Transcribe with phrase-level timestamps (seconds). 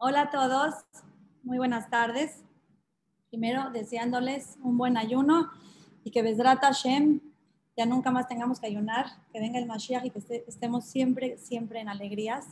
[0.00, 0.74] Hola a todos,
[1.42, 2.44] muy buenas tardes.
[3.30, 5.50] Primero, deseándoles un buen ayuno
[6.04, 7.18] y que Besrat Hashem
[7.76, 11.80] ya nunca más tengamos que ayunar, que venga el Mashiach y que estemos siempre, siempre
[11.80, 12.46] en alegrías.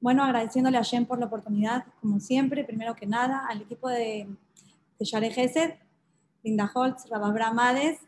[0.00, 4.28] Bueno, agradeciéndole a Hashem por la oportunidad, como siempre, primero que nada, al equipo de,
[5.00, 5.74] de Share Gesed,
[6.44, 7.98] Linda Holtz, Rababra Mades,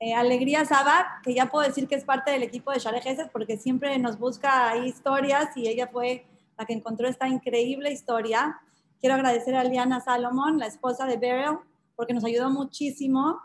[0.00, 3.30] eh, Alegría Sabat, que ya puedo decir que es parte del equipo de Share Gesed
[3.30, 6.24] porque siempre nos busca historias y ella fue
[6.62, 8.60] la que encontró esta increíble historia.
[9.00, 11.58] Quiero agradecer a Liana Salomón, la esposa de Beryl,
[11.96, 13.40] porque nos ayudó muchísimo.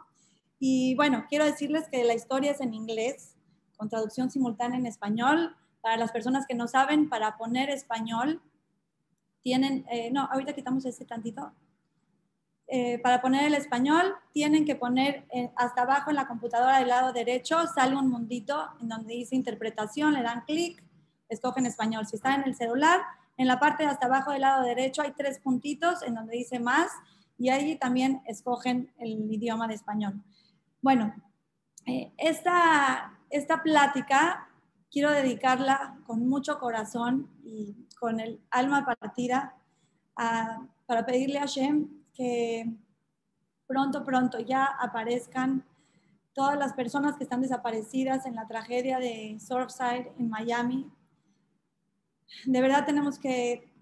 [0.60, 3.36] Y bueno, quiero decirles que la historia es en inglés,
[3.76, 5.56] con traducción simultánea en español.
[5.82, 8.40] Para las personas que no saben, para poner español,
[9.42, 11.52] tienen, eh, no, ahorita quitamos ese tantito.
[12.68, 16.90] Eh, para poner el español, tienen que poner eh, hasta abajo en la computadora del
[16.90, 20.84] lado derecho, sale un mundito en donde dice interpretación, le dan clic,
[21.30, 22.06] escogen español.
[22.06, 23.02] Si está en el celular,
[23.38, 26.60] en la parte de hasta abajo del lado derecho hay tres puntitos en donde dice
[26.60, 26.90] más
[27.38, 30.24] y ahí también escogen el idioma de español.
[30.82, 31.14] Bueno,
[31.86, 34.50] eh, esta, esta plática
[34.92, 39.56] quiero dedicarla con mucho corazón y con el alma partida
[40.16, 42.74] para pedirle a Shem que
[43.68, 45.64] pronto, pronto ya aparezcan
[46.34, 50.90] todas las personas que están desaparecidas en la tragedia de Surfside en Miami,
[52.46, 53.74] de verdad tenemos que,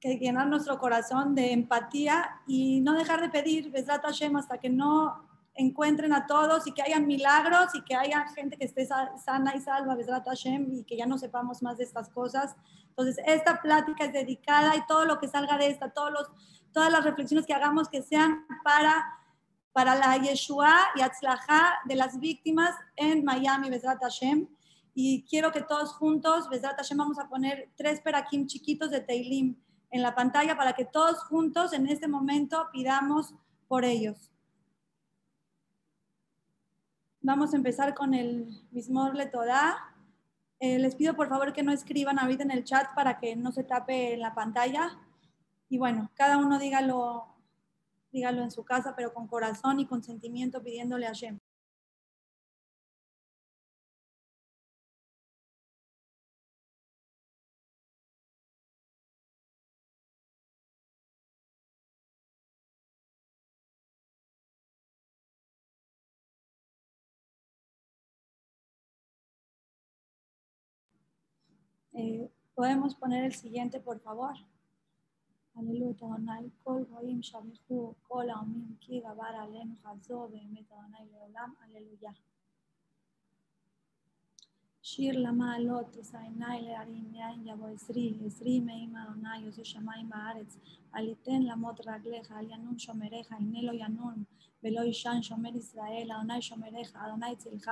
[0.00, 5.28] llenar nuestro corazón de empatía y no dejar de pedir Besrat Hashem hasta que no
[5.56, 9.60] encuentren a todos y que haya milagros y que haya gente que esté sana y
[9.60, 12.54] salva, Besrat Hashem, y que ya no sepamos más de estas cosas.
[12.90, 16.30] Entonces, esta plática es dedicada y todo lo que salga de esta, todos los,
[16.72, 19.04] todas las reflexiones que hagamos que sean para,
[19.72, 24.46] para la Yeshua y Atzlajá de las víctimas en Miami, Besrat Hashem
[25.00, 29.54] y quiero que todos juntos, Besrat Hashem, vamos a poner tres perakim chiquitos de Teilim
[29.92, 33.32] en la pantalla para que todos juntos en este momento pidamos
[33.68, 34.32] por ellos.
[37.20, 39.94] Vamos a empezar con el Mismor Letodá.
[40.58, 43.52] Eh, les pido por favor que no escriban ahorita en el chat para que no
[43.52, 44.98] se tape la pantalla.
[45.68, 47.36] Y bueno, cada uno dígalo,
[48.10, 51.38] dígalo en su casa, pero con corazón y con sentimiento pidiéndole a Hashem.
[71.98, 74.34] Eh, Podemos poner el siguiente, por favor.
[84.90, 90.58] שיר למעלות, אשא עיני להרים יין יבוא עזרי, עזרי מעם אדוני עוז שמיים בארץ,
[90.96, 94.14] אל יתן למות רגליך, אל ינון שומריך, הנה לא ינון
[94.64, 97.70] ולא יישן שומר ישראל, אדוני שומריך, אדוני צילך,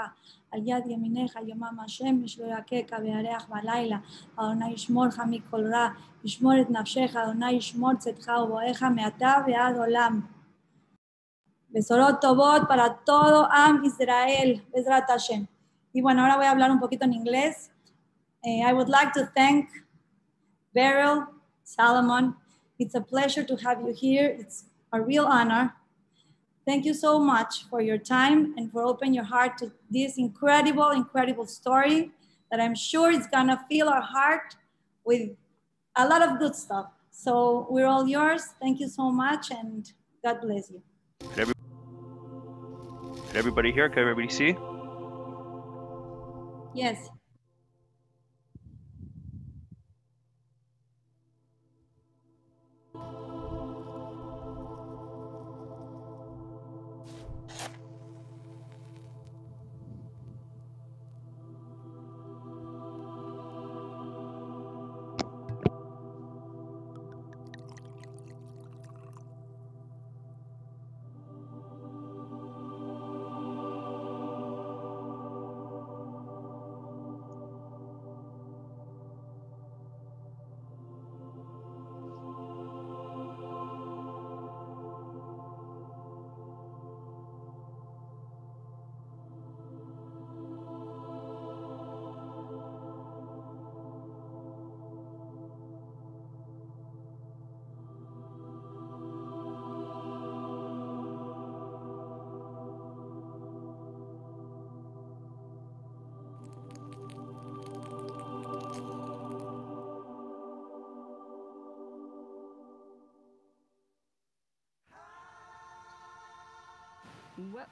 [0.52, 3.98] על יד ימיניך יומם השמש לא יככה וירח בלילה,
[4.36, 5.88] אדוני ישמורך מכל רע,
[6.24, 10.20] ישמור את נפשך, אדוני ישמור צאתך ובואך מעתה ועד עולם.
[11.70, 12.62] בשורות טובות
[13.08, 15.55] todo עם ישראל, בעזרת השם.
[15.96, 17.70] Y bueno, ahora voy a hablar un poquito en inglés.
[18.44, 19.70] Uh, I would like to thank
[20.74, 21.24] Beryl
[21.64, 22.36] Salomon.
[22.78, 24.26] It's a pleasure to have you here.
[24.38, 25.74] It's a real honor.
[26.66, 30.90] Thank you so much for your time and for opening your heart to this incredible,
[30.90, 32.10] incredible story
[32.50, 34.54] that I'm sure is gonna fill our heart
[35.02, 35.30] with
[35.96, 36.88] a lot of good stuff.
[37.10, 38.42] So we're all yours.
[38.60, 39.90] Thank you so much and
[40.22, 40.82] God bless you.
[41.34, 41.54] Can
[43.34, 43.88] everybody hear?
[43.88, 44.58] Can everybody see?
[46.76, 47.08] Yes.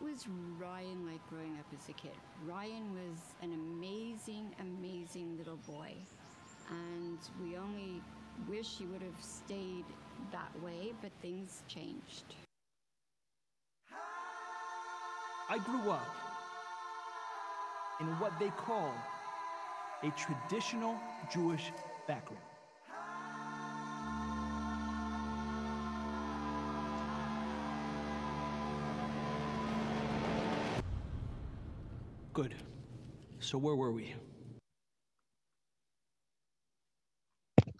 [0.05, 0.27] Was
[0.61, 2.12] Ryan like growing up as a kid?
[2.47, 5.93] Ryan was an amazing, amazing little boy.
[6.71, 8.03] And we only
[8.49, 9.85] wish he would have stayed
[10.31, 12.35] that way, but things changed.
[15.49, 16.15] I grew up
[18.00, 18.93] in what they call
[20.03, 20.97] a traditional
[21.33, 21.73] Jewish
[22.07, 22.54] background.
[32.35, 32.57] Good.
[33.39, 34.13] So, where were we?
[37.65, 37.73] Okay,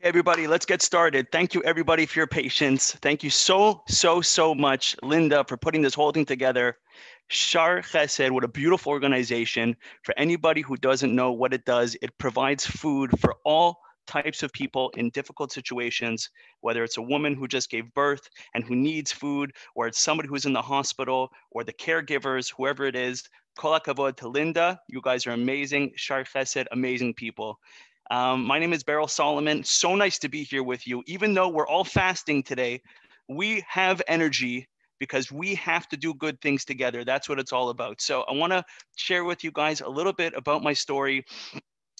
[0.00, 1.30] everybody, let's get started.
[1.30, 2.92] Thank you, everybody, for your patience.
[3.02, 6.78] Thank you so, so, so much, Linda, for putting this whole thing together.
[7.28, 9.76] Shar Chesed, what a beautiful organization.
[10.04, 13.76] For anybody who doesn't know what it does, it provides food for all
[14.06, 16.30] types of people in difficult situations,
[16.62, 20.30] whether it's a woman who just gave birth and who needs food, or it's somebody
[20.30, 23.22] who's in the hospital, or the caregivers, whoever it is.
[23.56, 24.78] Kol hakavod to Linda.
[24.88, 25.92] You guys are amazing.
[25.96, 27.58] Shar Chesed, amazing people.
[28.10, 29.64] Um, my name is Beryl Solomon.
[29.64, 31.02] So nice to be here with you.
[31.06, 32.82] Even though we're all fasting today,
[33.28, 34.68] we have energy
[34.98, 37.04] because we have to do good things together.
[37.04, 38.00] That's what it's all about.
[38.00, 38.64] So I want to
[38.96, 41.24] share with you guys a little bit about my story,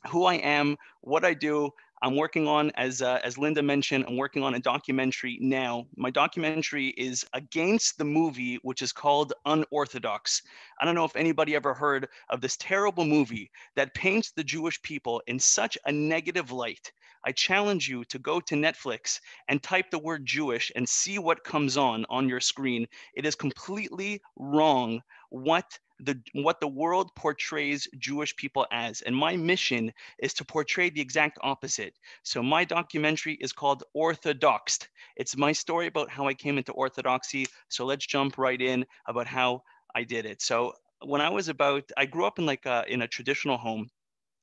[0.09, 1.71] who I am, what I do,
[2.03, 5.87] I'm working on, as uh, as Linda mentioned, I'm working on a documentary now.
[5.97, 10.43] My documentary is against the movie, which is called Unorthodox.
[10.79, 14.81] I don't know if anybody ever heard of this terrible movie that paints the Jewish
[14.83, 16.93] people in such a negative light.
[17.25, 19.19] I challenge you to go to Netflix
[19.49, 22.87] and type the word Jewish and see what comes on on your screen.
[23.15, 29.03] It is completely wrong what the what the world portrays Jewish people as.
[29.03, 31.95] And my mission is to portray the exact opposite.
[32.23, 34.89] So my documentary is called Orthodoxed.
[35.17, 37.47] It's my story about how I came into Orthodoxy.
[37.69, 39.63] So let's jump right in about how
[39.95, 40.43] I did it.
[40.43, 43.89] So when I was about, I grew up in like a, in a traditional home.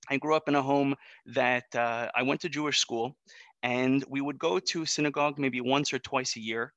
[0.09, 0.95] I grew up in a home
[1.27, 3.15] that uh, I went to Jewish school,
[3.61, 6.73] and we would go to synagogue maybe once or twice a year.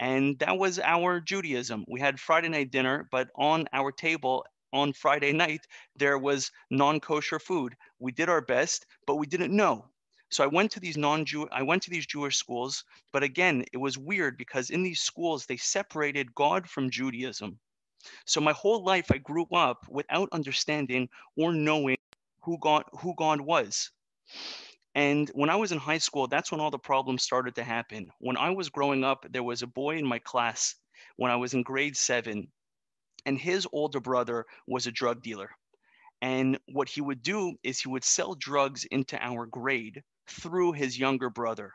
[0.00, 1.84] And that was our Judaism.
[1.86, 5.64] We had Friday night dinner, but on our table on Friday night,
[5.94, 7.76] there was non kosher food.
[8.00, 9.90] We did our best, but we didn't know.
[10.30, 13.76] So I went to these non-Jew I went to these Jewish schools, but again, it
[13.78, 17.60] was weird because in these schools they separated God from Judaism.
[18.26, 21.98] So my whole life I grew up without understanding or knowing
[22.42, 23.90] who God who God was.
[24.94, 28.10] And when I was in high school, that's when all the problems started to happen.
[28.18, 30.74] When I was growing up, there was a boy in my class
[31.16, 32.50] when I was in grade seven,
[33.24, 35.50] and his older brother was a drug dealer.
[36.22, 40.98] And what he would do is he would sell drugs into our grade through his
[40.98, 41.72] younger brother.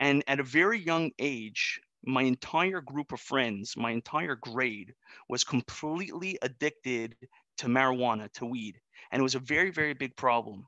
[0.00, 4.94] And at a very young age, my entire group of friends, my entire grade
[5.28, 7.14] was completely addicted
[7.58, 8.80] to marijuana, to weed.
[9.10, 10.66] And it was a very, very big problem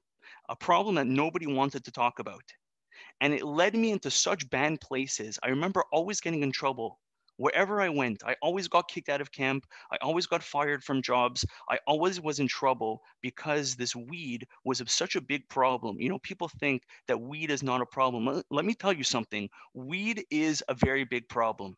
[0.48, 2.52] a problem that nobody wanted to talk about.
[3.20, 5.38] And it led me into such bad places.
[5.42, 7.00] I remember always getting in trouble.
[7.36, 9.66] Wherever I went, I always got kicked out of camp.
[9.90, 11.44] I always got fired from jobs.
[11.68, 16.00] I always was in trouble because this weed was such a big problem.
[16.00, 18.42] You know, people think that weed is not a problem.
[18.50, 21.76] Let me tell you something weed is a very big problem.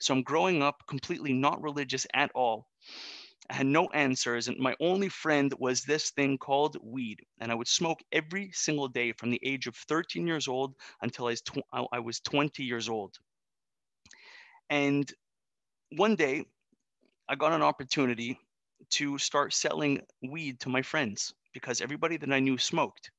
[0.00, 2.68] So I'm growing up completely not religious at all.
[3.50, 7.26] I had no answers, and my only friend was this thing called weed.
[7.38, 11.26] And I would smoke every single day from the age of 13 years old until
[11.26, 13.18] I was, tw- I was 20 years old.
[14.70, 15.12] And
[15.90, 16.46] one day,
[17.28, 18.38] I got an opportunity
[18.90, 23.10] to start selling weed to my friends because everybody that I knew smoked.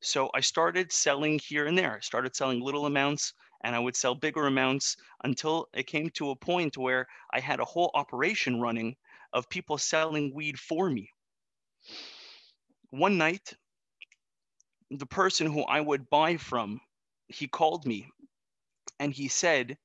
[0.00, 1.96] So I started selling here and there.
[1.96, 6.30] I started selling little amounts and I would sell bigger amounts until it came to
[6.30, 8.96] a point where I had a whole operation running
[9.32, 11.10] of people selling weed for me.
[12.90, 13.54] One night,
[14.90, 16.80] the person who I would buy from,
[17.28, 18.08] he called me
[18.98, 19.78] and he said,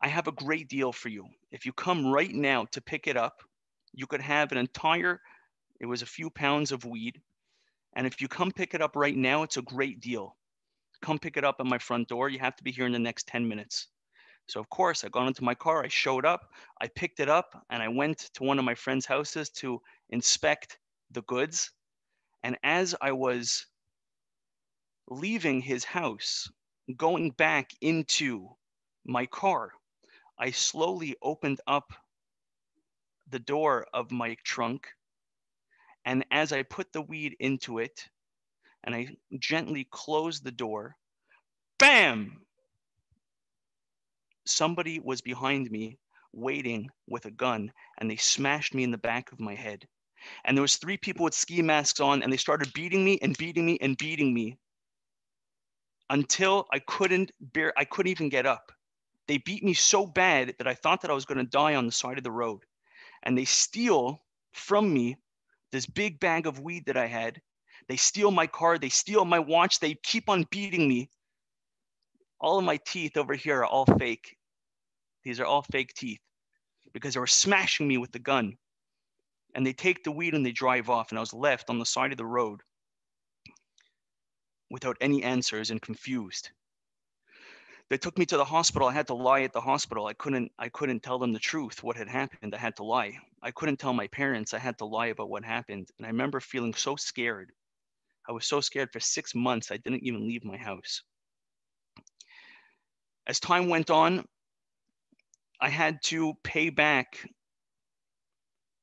[0.00, 1.28] I have a great deal for you.
[1.50, 3.42] If you come right now to pick it up,
[3.92, 5.20] you could have an entire,
[5.80, 7.20] it was a few pounds of weed.
[7.94, 10.36] And if you come pick it up right now, it's a great deal.
[11.02, 12.28] Come pick it up at my front door.
[12.28, 13.88] You have to be here in the next 10 minutes.
[14.48, 17.64] So of course, I got into my car, I showed up, I picked it up,
[17.70, 19.80] and I went to one of my friend's houses to
[20.10, 20.78] inspect
[21.10, 21.72] the goods.
[22.42, 23.66] And as I was
[25.08, 26.50] leaving his house,
[26.96, 28.56] going back into
[29.04, 29.72] my car,
[30.38, 31.92] I slowly opened up
[33.26, 34.88] the door of my trunk.
[36.04, 38.08] And as I put the weed into it,
[38.84, 40.96] and I gently closed the door,
[41.78, 42.44] bam!
[44.46, 45.98] Somebody was behind me
[46.32, 49.86] waiting with a gun and they smashed me in the back of my head.
[50.44, 53.36] And there was three people with ski masks on and they started beating me and
[53.36, 54.56] beating me and beating me
[56.10, 58.72] until I couldn't bear I couldn't even get up.
[59.28, 61.86] They beat me so bad that I thought that I was going to die on
[61.86, 62.64] the side of the road.
[63.22, 64.22] And they steal
[64.52, 65.16] from me
[65.70, 67.40] this big bag of weed that I had.
[67.88, 71.08] They steal my car, they steal my watch, they keep on beating me.
[72.42, 74.36] All of my teeth over here are all fake.
[75.22, 76.20] These are all fake teeth
[76.92, 78.58] because they were smashing me with the gun.
[79.54, 81.86] And they take the weed and they drive off, and I was left on the
[81.86, 82.60] side of the road
[84.70, 86.50] without any answers and confused.
[87.90, 88.88] They took me to the hospital.
[88.88, 90.06] I had to lie at the hospital.
[90.06, 92.54] I couldn't I couldn't tell them the truth, what had happened.
[92.54, 93.18] I had to lie.
[93.42, 94.54] I couldn't tell my parents.
[94.54, 95.90] I had to lie about what happened.
[95.98, 97.52] And I remember feeling so scared.
[98.28, 101.02] I was so scared for 6 months I didn't even leave my house.
[103.26, 104.24] As time went on,
[105.60, 107.24] I had to pay back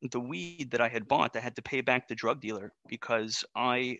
[0.02, 1.36] the weed that I had bought.
[1.36, 4.00] I had to pay back the drug dealer because I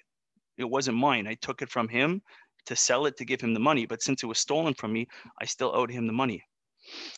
[0.58, 1.28] it wasn't mine.
[1.28, 2.22] I took it from him
[2.66, 5.08] to sell it to give him the money, but since it was stolen from me,
[5.42, 6.44] I still owed him the money.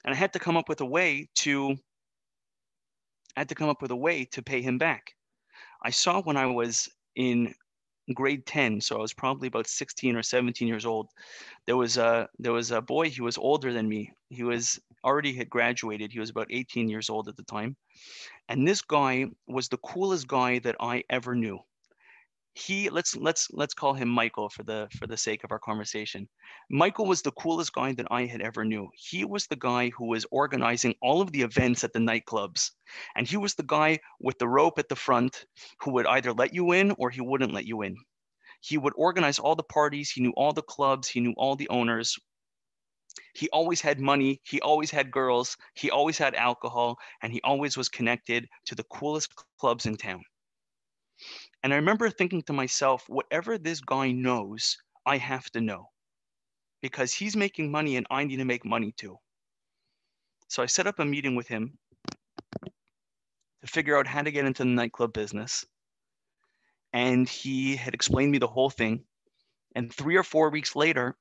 [0.03, 1.75] And I had to come up with a way to
[3.35, 5.13] I had to come up with a way to pay him back.
[5.83, 7.53] I saw when I was in
[8.13, 11.10] grade 10 so i was probably about 16 or 17 years old.
[11.65, 14.12] There was a there was a boy he was older than me.
[14.29, 17.75] He was already had graduated he was about 18 years old at the time.
[18.50, 21.60] And this guy was the coolest guy that i ever knew
[22.53, 26.27] he let's let's let's call him Michael for the for the sake of our conversation.
[26.70, 28.89] Michael was the coolest guy that I had ever knew.
[28.93, 32.72] He was the guy who was organizing all of the events at the nightclubs.
[33.15, 35.46] And he was the guy with the rope at the front
[35.79, 37.96] who would either let you in or he wouldn't let you in.
[38.60, 41.70] He would organize all the parties, he knew all the clubs, he knew all the
[41.70, 42.17] owners.
[43.34, 47.77] He always had money, he always had girls, he always had alcohol, and he always
[47.77, 50.24] was connected to the coolest clubs in town.
[51.63, 55.89] And I remember thinking to myself, whatever this guy knows, I have to know
[56.81, 59.17] because he's making money and I need to make money too.
[60.47, 61.77] So I set up a meeting with him
[63.61, 65.65] to figure out how to get into the nightclub business.
[66.93, 69.05] And he had explained me the whole thing.
[69.75, 71.15] And three or four weeks later,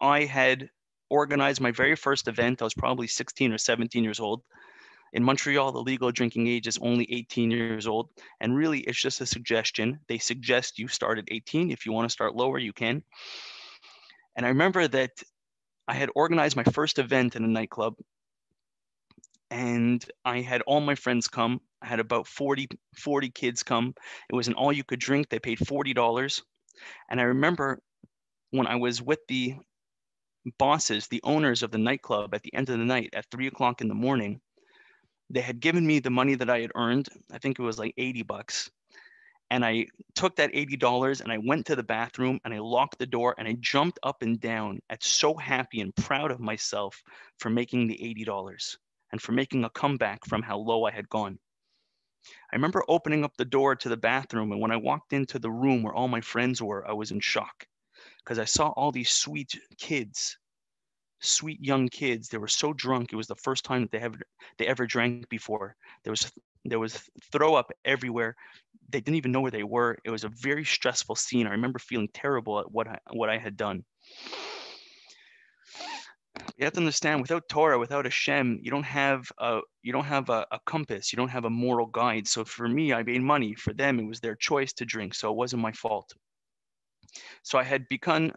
[0.00, 0.70] I had
[1.08, 2.60] organized my very first event.
[2.60, 4.42] I was probably 16 or 17 years old.
[5.16, 8.10] In Montreal, the legal drinking age is only 18 years old.
[8.38, 9.98] And really, it's just a suggestion.
[10.08, 11.70] They suggest you start at 18.
[11.70, 13.02] If you want to start lower, you can.
[14.36, 15.22] And I remember that
[15.88, 17.94] I had organized my first event in a nightclub.
[19.50, 21.62] And I had all my friends come.
[21.80, 23.94] I had about 40, 40 kids come.
[24.28, 25.30] It was an all you could drink.
[25.30, 26.42] They paid $40.
[27.08, 27.80] And I remember
[28.50, 29.54] when I was with the
[30.58, 33.80] bosses, the owners of the nightclub at the end of the night at three o'clock
[33.80, 34.42] in the morning,
[35.30, 37.08] they had given me the money that I had earned.
[37.32, 38.70] I think it was like 80 bucks.
[39.50, 43.06] And I took that $80 and I went to the bathroom and I locked the
[43.06, 47.00] door and I jumped up and down at so happy and proud of myself
[47.38, 48.76] for making the $80
[49.12, 51.38] and for making a comeback from how low I had gone.
[52.52, 55.50] I remember opening up the door to the bathroom and when I walked into the
[55.50, 57.68] room where all my friends were, I was in shock
[58.24, 60.36] because I saw all these sweet kids
[61.20, 62.28] sweet young kids.
[62.28, 63.12] They were so drunk.
[63.12, 64.18] It was the first time that they ever
[64.58, 65.76] they ever drank before.
[66.04, 66.30] There was
[66.64, 67.00] there was
[67.32, 68.36] throw up everywhere.
[68.88, 69.98] They didn't even know where they were.
[70.04, 71.46] It was a very stressful scene.
[71.46, 73.84] I remember feeling terrible at what I, what I had done.
[76.56, 80.28] You have to understand, without Torah, without Hashem, you don't have a you don't have
[80.28, 81.12] a, a compass.
[81.12, 82.28] You don't have a moral guide.
[82.28, 83.54] So for me, I made money.
[83.54, 85.14] For them, it was their choice to drink.
[85.14, 86.12] So it wasn't my fault.
[87.42, 88.32] So I had become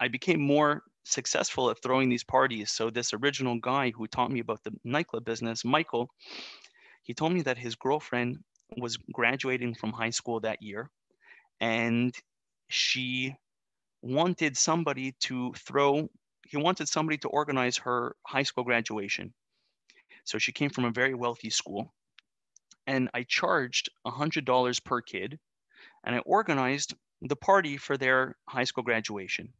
[0.00, 2.72] I became more successful at throwing these parties.
[2.72, 6.10] So this original guy who taught me about the nightclub business, Michael,
[7.02, 8.38] he told me that his girlfriend
[8.76, 10.90] was graduating from high school that year
[11.60, 12.14] and
[12.68, 13.34] she
[14.02, 16.08] wanted somebody to throw
[16.46, 19.32] he wanted somebody to organize her high school graduation
[20.24, 21.92] so she came from a very wealthy school
[22.86, 25.38] and i charged $100 per kid
[26.04, 29.52] and i organized the party for their high school graduation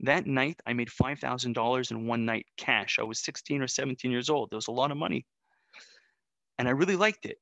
[0.00, 2.98] that night, I made $5,000 in one night cash.
[2.98, 4.50] I was 16 or 17 years old.
[4.50, 5.26] There was a lot of money.
[6.58, 7.38] And I really liked it.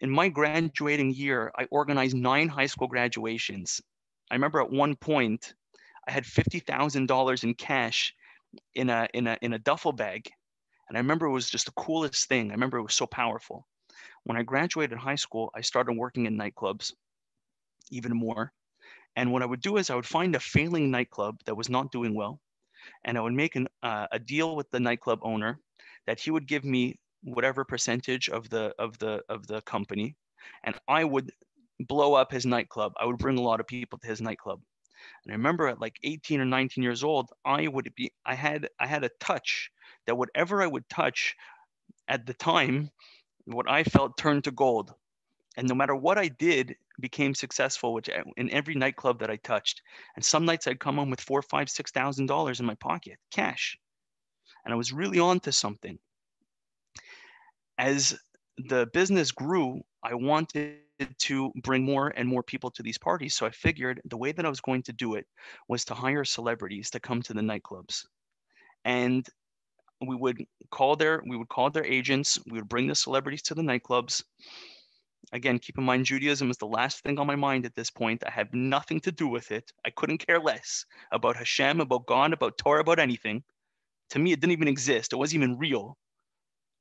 [0.00, 3.80] In my graduating year, I organized nine high school graduations.
[4.30, 5.54] I remember at one point,
[6.08, 8.14] I had $50,000 in cash
[8.74, 10.28] in a, in, a, in a duffel bag.
[10.88, 12.50] And I remember it was just the coolest thing.
[12.50, 13.66] I remember it was so powerful.
[14.24, 16.92] When I graduated high school, I started working in nightclubs
[17.90, 18.52] even more.
[19.16, 21.92] And what I would do is I would find a failing nightclub that was not
[21.92, 22.40] doing well,
[23.04, 25.58] and I would make an, uh, a deal with the nightclub owner
[26.06, 30.16] that he would give me whatever percentage of the of the of the company,
[30.64, 31.30] and I would
[31.80, 32.92] blow up his nightclub.
[32.98, 34.60] I would bring a lot of people to his nightclub.
[35.24, 38.68] And I remember at like 18 or 19 years old, I would be I had
[38.78, 39.70] I had a touch
[40.06, 41.36] that whatever I would touch
[42.08, 42.90] at the time,
[43.44, 44.94] what I felt turned to gold.
[45.56, 49.36] And no matter what I did, became successful, which uh, in every nightclub that I
[49.36, 49.82] touched.
[50.16, 53.18] And some nights I'd come home with four, five, six thousand dollars in my pocket,
[53.30, 53.78] cash.
[54.64, 55.98] And I was really on to something.
[57.78, 58.16] As
[58.58, 60.78] the business grew, I wanted
[61.18, 63.34] to bring more and more people to these parties.
[63.34, 65.26] So I figured the way that I was going to do it
[65.68, 68.04] was to hire celebrities to come to the nightclubs.
[68.84, 69.26] And
[70.06, 73.54] we would call their we would call their agents, we would bring the celebrities to
[73.54, 74.22] the nightclubs.
[75.32, 78.22] Again, keep in mind Judaism is the last thing on my mind at this point.
[78.26, 79.72] I have nothing to do with it.
[79.84, 83.42] I couldn't care less about Hashem, about God, about Torah, about anything.
[84.10, 85.12] To me, it didn't even exist.
[85.12, 85.96] It wasn't even real.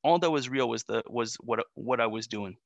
[0.03, 2.57] All that was real was the was what what I was doing.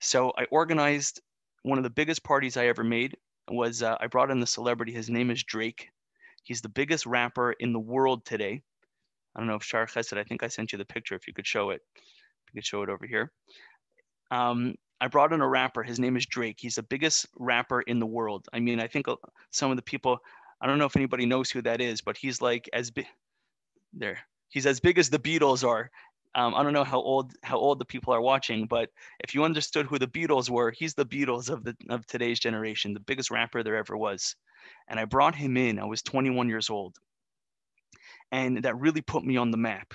[0.00, 1.20] So I organized
[1.62, 3.16] one of the biggest parties I ever made
[3.48, 4.92] was uh, I brought in the celebrity.
[4.92, 5.88] His name is Drake.
[6.44, 8.62] He's the biggest rapper in the world today.
[9.34, 11.16] I don't know if Shar Chesed, I think I sent you the picture.
[11.16, 13.32] If you could show it, if you could show it over here.
[14.30, 15.82] Um, I brought in a rapper.
[15.82, 16.56] His name is Drake.
[16.58, 18.46] He's the biggest rapper in the world.
[18.52, 19.16] I mean, I think uh,
[19.50, 20.18] some of the people,
[20.60, 23.06] I don't know if anybody knows who that is, but he's like as big.
[23.92, 24.18] There,
[24.48, 25.90] he's as big as the Beatles are
[26.36, 28.90] um, I don't know how old how old the people are watching, but
[29.20, 32.92] if you understood who the Beatles were, he's the Beatles of the of today's generation,
[32.92, 34.36] the biggest rapper there ever was.
[34.88, 35.78] And I brought him in.
[35.78, 36.96] I was 21 years old,
[38.30, 39.94] and that really put me on the map.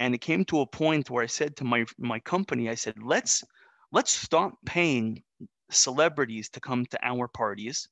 [0.00, 2.96] And it came to a point where I said to my my company, I said,
[3.02, 3.44] let's
[3.92, 5.22] let's stop paying
[5.70, 7.88] celebrities to come to our parties.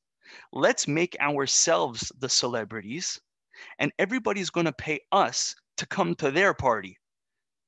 [0.53, 3.21] Let's make ourselves the celebrities,
[3.79, 6.99] and everybody's going to pay us to come to their party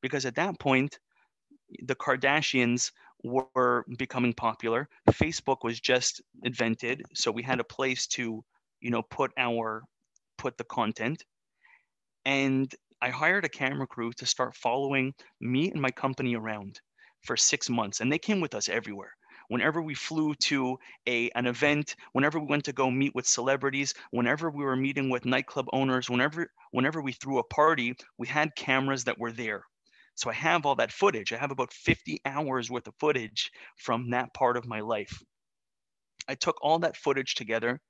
[0.02, 0.98] because at that point,
[1.84, 2.90] the Kardashians
[3.22, 4.88] were becoming popular.
[5.10, 8.42] Facebook was just invented, so we had a place to,
[8.80, 9.82] you know, put our
[10.38, 11.24] put the content.
[12.24, 16.80] And I hired a camera crew to start following me and my company around
[17.22, 19.12] for six months, and they came with us everywhere.
[19.48, 23.94] Whenever we flew to a an event, whenever we went to go meet with celebrities,
[24.10, 28.54] whenever we were meeting with nightclub owners, whenever whenever we threw a party, we had
[28.56, 29.64] cameras that were there
[30.20, 31.32] so I have all that footage.
[31.32, 35.22] I have about 50 hours worth of footage from that part of my life.
[36.28, 37.80] I took all that footage together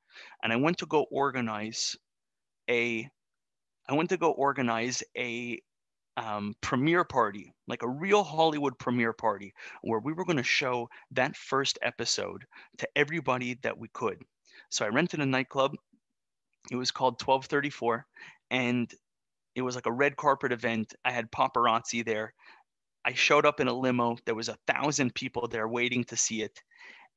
[0.43, 1.97] and I went to go organize
[2.69, 3.09] a
[3.91, 5.59] I went to go organize a
[6.17, 10.89] um, premiere party, like a real Hollywood premiere party, where we were going to show
[11.11, 12.45] that first episode
[12.79, 14.23] to everybody that we could.
[14.71, 15.75] So I rented a nightclub.
[16.71, 18.07] It was called 1234,
[18.53, 18.95] and
[19.57, 20.95] it was like a red carpet event.
[21.05, 22.33] I had paparazzi there.
[23.05, 24.19] I showed up in a limo.
[24.25, 26.63] There was a thousand people there waiting to see it.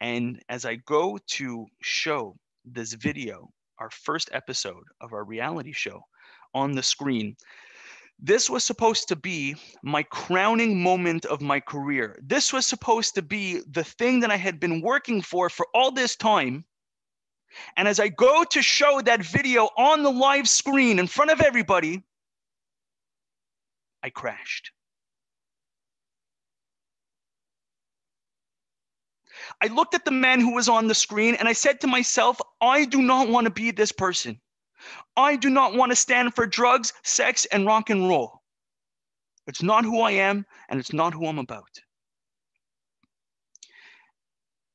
[0.02, 6.02] And as I go to show this video, our first episode of our reality show
[6.54, 7.36] on the screen,
[8.20, 12.18] this was supposed to be my crowning moment of my career.
[12.24, 15.92] This was supposed to be the thing that I had been working for for all
[15.92, 16.64] this time.
[17.76, 21.42] And as I go to show that video on the live screen in front of
[21.42, 22.02] everybody,
[24.02, 24.72] I crashed.
[29.62, 32.40] I looked at the man who was on the screen and I said to myself,
[32.62, 34.40] I do not want to be this person.
[35.16, 38.42] I do not want to stand for drugs, sex, and rock and roll.
[39.48, 41.80] It's not who I am and it's not who I'm about.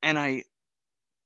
[0.01, 0.43] And I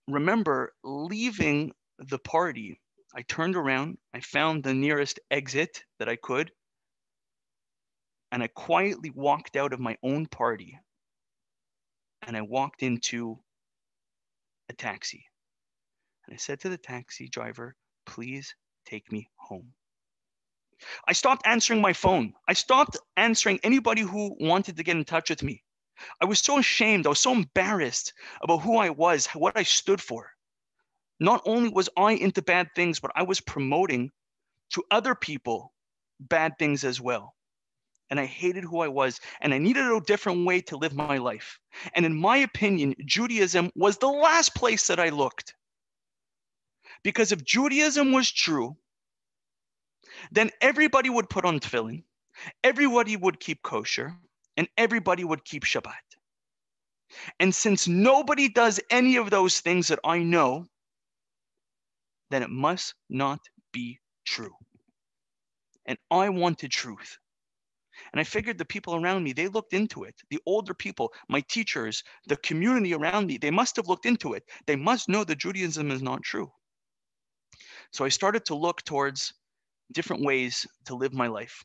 [0.08, 2.80] remember leaving the party.
[3.15, 6.52] I turned around, I found the nearest exit that I could,
[8.32, 10.80] and I quietly walked out of my own party
[12.26, 13.38] and I walked into
[14.69, 15.26] a taxi.
[16.26, 19.74] And I said to the taxi driver, please take me home.
[21.08, 22.34] I stopped answering my phone.
[22.48, 25.63] I stopped answering anybody who wanted to get in touch with me.
[26.22, 27.06] I was so ashamed.
[27.06, 30.30] I was so embarrassed about who I was, what I stood for.
[31.19, 34.12] Not only was I into bad things, but I was promoting
[34.72, 35.74] to other people
[36.19, 37.36] bad things as well
[38.13, 41.17] and I hated who I was, and I needed a different way to live my
[41.17, 41.60] life.
[41.96, 45.56] And in my opinion, Judaism was the last place that I looked.
[47.04, 48.76] Because if Judaism was true,
[50.32, 52.04] then everybody would put on tefillin,
[52.63, 54.16] everybody would keep kosher,
[54.58, 55.94] and everybody would keep Shabbat.
[57.39, 60.66] And since nobody does any of those things that I know,
[62.32, 63.39] then it must not
[63.72, 64.56] be true.
[65.86, 67.18] And I wanted truth.
[68.12, 70.16] And I figured the people around me, they looked into it.
[70.30, 74.44] The older people, my teachers, the community around me, they must have looked into it.
[74.66, 76.52] They must know that Judaism is not true.
[77.92, 79.34] So I started to look towards
[79.92, 81.63] different ways to live my life.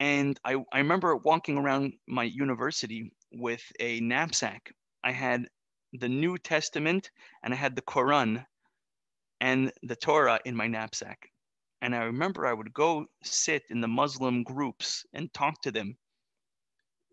[0.00, 4.72] And I, I remember walking around my university with a knapsack.
[5.02, 5.48] I had
[5.92, 7.10] the New Testament
[7.42, 8.44] and I had the Quran
[9.40, 11.30] and the Torah in my knapsack.
[11.80, 15.96] And I remember I would go sit in the Muslim groups and talk to them.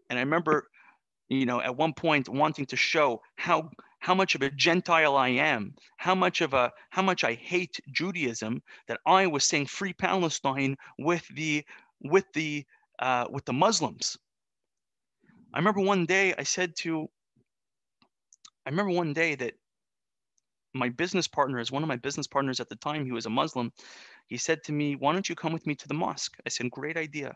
[0.10, 0.67] And I remember,
[1.30, 3.69] you know, at one point wanting to show how
[4.05, 7.79] how much of a Gentile I am, how much of a how much I hate
[7.91, 11.65] Judaism, that I was saying free Palestine with the
[12.01, 12.65] with the
[12.99, 14.15] uh, with the Muslims.
[15.55, 17.07] I remember one day I said to
[18.67, 19.55] I remember one day that
[20.75, 23.31] my business partner, as one of my business partners at the time, he was a
[23.41, 23.71] Muslim,
[24.27, 26.37] he said to me, Why don't you come with me to the mosque?
[26.45, 27.33] I said, Great idea.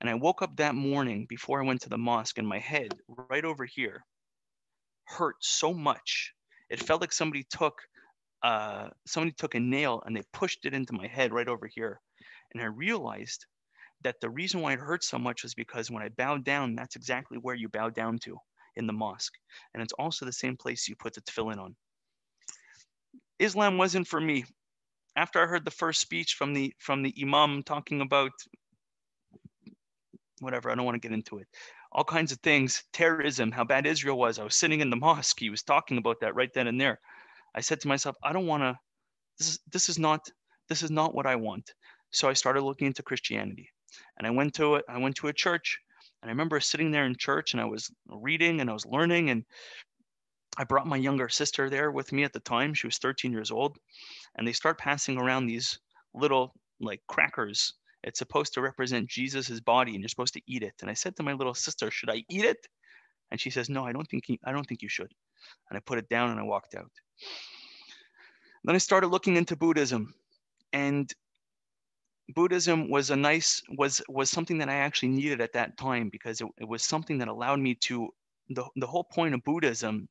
[0.00, 2.94] And I woke up that morning before I went to the mosque, and my head,
[3.30, 4.04] right over here,
[5.04, 6.32] hurt so much.
[6.70, 7.74] It felt like somebody took
[8.42, 12.00] uh, somebody took a nail and they pushed it into my head right over here.
[12.52, 13.46] And I realized
[14.02, 16.96] that the reason why it hurt so much was because when I bowed down, that's
[16.96, 18.36] exactly where you bow down to
[18.76, 19.34] in the mosque.
[19.74, 21.76] And it's also the same place you put the tefillin on.
[23.38, 24.44] Islam wasn't for me.
[25.14, 28.32] After I heard the first speech from the from the imam talking about
[30.40, 31.46] whatever, I don't want to get into it.
[31.92, 34.38] All kinds of things, terrorism, how bad Israel was.
[34.38, 35.38] I was sitting in the mosque.
[35.38, 36.98] He was talking about that right then and there.
[37.54, 38.78] I said to myself, I don't want to.
[39.38, 40.20] This is this is not
[40.68, 41.70] this is not what I want.
[42.10, 43.68] So I started looking into Christianity,
[44.16, 44.84] and I went to it.
[44.88, 45.78] I went to a church,
[46.22, 49.30] and I remember sitting there in church, and I was reading and I was learning,
[49.30, 49.44] and
[50.58, 52.74] I brought my younger sister there with me at the time.
[52.74, 53.78] She was 13 years old.
[54.34, 55.78] And they start passing around these
[56.14, 57.74] little like crackers.
[58.02, 60.74] It's supposed to represent Jesus's body and you're supposed to eat it.
[60.80, 62.66] And I said to my little sister, "Should I eat it?"
[63.30, 65.12] And she says, "No, I don't think I don't think you should."
[65.68, 66.90] And I put it down and I walked out.
[68.64, 70.14] Then I started looking into Buddhism.
[70.72, 71.12] And
[72.34, 76.40] Buddhism was a nice was was something that I actually needed at that time because
[76.40, 78.08] it, it was something that allowed me to
[78.48, 80.08] the, the whole point of Buddhism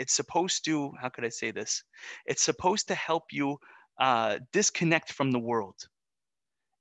[0.00, 1.84] it's supposed to how could i say this
[2.24, 3.58] it's supposed to help you
[3.98, 5.76] uh, disconnect from the world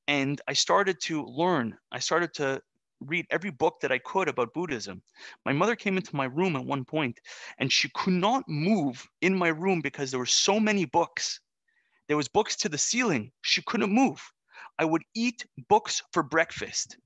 [0.10, 1.78] and i started to learn.
[1.92, 2.60] I started to
[3.00, 5.04] read every book that i could about buddhism.
[5.46, 7.20] My mother came into my room at one point
[7.60, 11.40] and she could not move in my room because there were so many books.
[12.08, 13.32] There was books to the ceiling.
[13.42, 14.20] She couldn't move.
[14.80, 16.98] I would eat books for breakfast.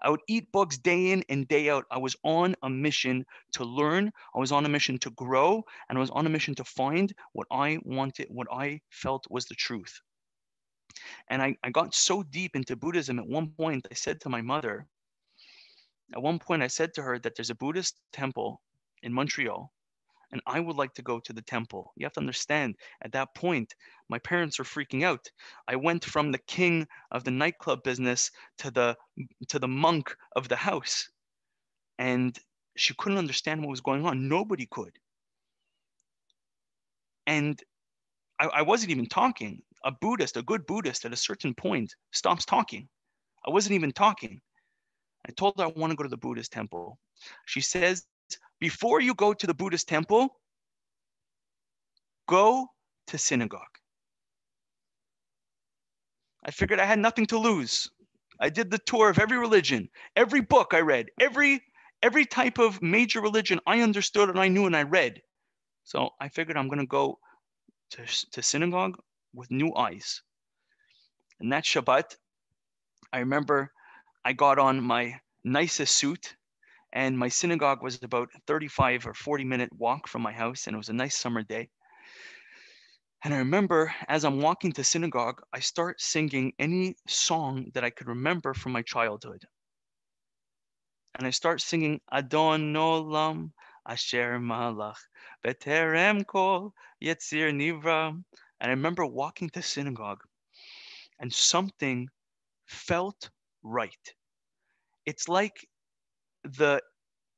[0.00, 1.86] I would eat books day in and day out.
[1.90, 5.98] I was on a mission to learn, I was on a mission to grow, and
[5.98, 9.56] I was on a mission to find what I wanted, what I felt was the
[9.56, 10.00] truth.
[11.28, 14.40] And I, I got so deep into Buddhism at one point, I said to my
[14.40, 14.86] mother,
[16.14, 18.60] at one point, I said to her that there's a Buddhist temple
[19.02, 19.72] in Montreal
[20.32, 21.92] and I would like to go to the temple.
[21.96, 23.74] You have to understand, at that point,
[24.08, 25.30] my parents were freaking out.
[25.68, 28.96] I went from the king of the nightclub business to the
[29.48, 31.08] to the monk of the house.
[31.98, 32.36] And
[32.76, 34.28] she couldn't understand what was going on.
[34.28, 34.98] Nobody could.
[37.26, 37.62] And
[38.38, 39.62] I, I wasn't even talking.
[39.84, 42.88] A Buddhist, a good Buddhist, at a certain point stops talking.
[43.46, 44.40] I wasn't even talking.
[45.26, 46.98] I told her I want to go to the Buddhist temple.
[47.46, 48.04] She says
[48.60, 50.40] before you go to the Buddhist temple,
[52.28, 52.68] go
[53.08, 53.78] to synagogue.
[56.44, 57.90] I figured I had nothing to lose.
[58.40, 61.62] I did the tour of every religion, every book I read, every
[62.02, 65.22] every type of major religion I understood and I knew and I read.
[65.84, 67.18] So I figured I'm going to go
[67.90, 68.96] to, to synagogue
[69.34, 70.22] with new eyes.
[71.40, 72.16] And that Shabbat,
[73.12, 73.72] I remember
[74.24, 76.36] I got on my nicest suit
[76.92, 80.76] and my synagogue was about 35 or 40 minute walk from my house, and it
[80.76, 81.70] was a nice summer day.
[83.24, 87.90] And I remember as I'm walking to synagogue, I start singing any song that I
[87.90, 89.44] could remember from my childhood.
[91.14, 93.52] And I start singing Adon Olam
[93.86, 94.96] Asher Malach
[95.44, 98.22] Beterem Kol Yetzir Nivra.
[98.62, 100.22] And I remember walking to synagogue
[101.18, 102.08] and something
[102.66, 103.28] felt
[103.64, 104.14] right.
[105.04, 105.66] It's like
[106.44, 106.80] the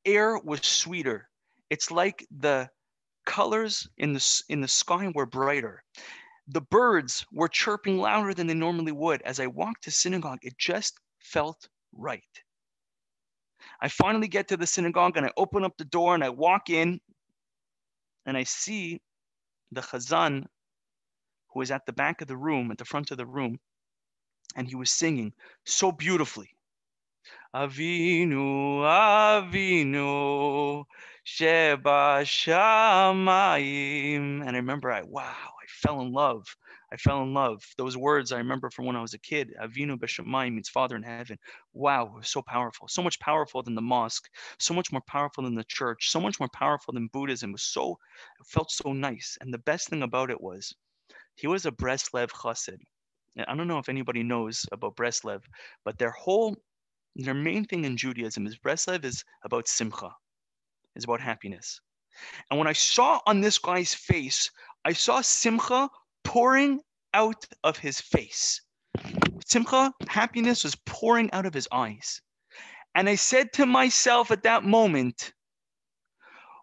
[0.05, 1.27] air was sweeter.
[1.71, 2.69] It's like the
[3.25, 5.83] colors in the, in the sky were brighter.
[6.47, 9.23] The birds were chirping louder than they normally would.
[9.23, 12.21] As I walked to synagogue, it just felt right.
[13.81, 16.69] I finally get to the synagogue and I open up the door and I walk
[16.69, 16.99] in
[18.27, 19.01] and I see
[19.71, 20.45] the chazan
[21.55, 23.59] who is at the back of the room, at the front of the room.
[24.57, 25.33] and he was singing
[25.65, 26.57] so beautifully.
[27.55, 30.83] Avinu, Avinu,
[31.23, 34.41] Sheba Shamayim.
[34.45, 36.45] And I remember I, wow, I fell in love.
[36.91, 37.63] I fell in love.
[37.77, 39.53] Those words I remember from when I was a kid.
[39.61, 41.37] Avinu Beshamayim means Father in heaven.
[41.73, 42.87] Wow, so powerful.
[42.87, 44.29] So much powerful than the mosque.
[44.59, 46.09] So much more powerful than the church.
[46.11, 47.49] So much more powerful than Buddhism.
[47.51, 47.97] It was so,
[48.39, 49.37] it felt so nice.
[49.41, 50.73] And the best thing about it was,
[51.35, 52.79] he was a Breslev Chassid.
[53.35, 55.41] And I don't know if anybody knows about Breslev,
[55.83, 56.55] but their whole,
[57.15, 60.11] their main thing in Judaism is Breslev is about simcha,
[60.95, 61.79] is about happiness.
[62.49, 64.49] And when I saw on this guy's face,
[64.85, 65.89] I saw simcha
[66.23, 66.81] pouring
[67.13, 68.61] out of his face.
[69.45, 72.21] Simcha, happiness was pouring out of his eyes.
[72.95, 75.33] And I said to myself at that moment,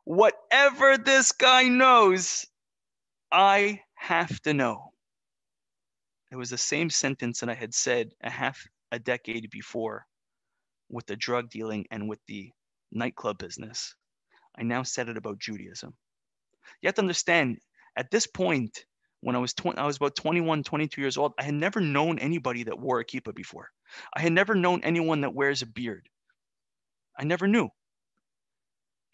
[0.05, 2.47] whatever this guy knows,
[3.31, 4.93] I have to know.
[6.33, 10.05] It was the same sentence that I had said a half a decade before
[10.89, 12.51] with the drug dealing and with the
[12.91, 13.95] nightclub business.
[14.59, 15.95] I now said it about Judaism.
[16.81, 17.59] You have to understand,
[17.97, 18.87] at this point,
[19.21, 22.19] when I was 20, I was about 21, 22 years old, I had never known
[22.19, 23.69] anybody that wore a kippah before.
[24.17, 26.09] I had never known anyone that wears a beard.
[27.17, 27.69] I never knew.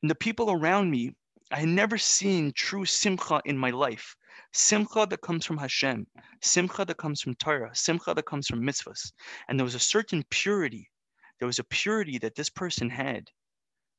[0.02, 1.14] And the people around me,
[1.52, 4.16] I had never seen true simcha in my life.
[4.52, 6.06] Simcha that comes from Hashem,
[6.42, 9.12] simcha that comes from Torah, simcha that comes from mitzvahs.
[9.48, 10.90] And there was a certain purity.
[11.38, 13.30] There was a purity that this person had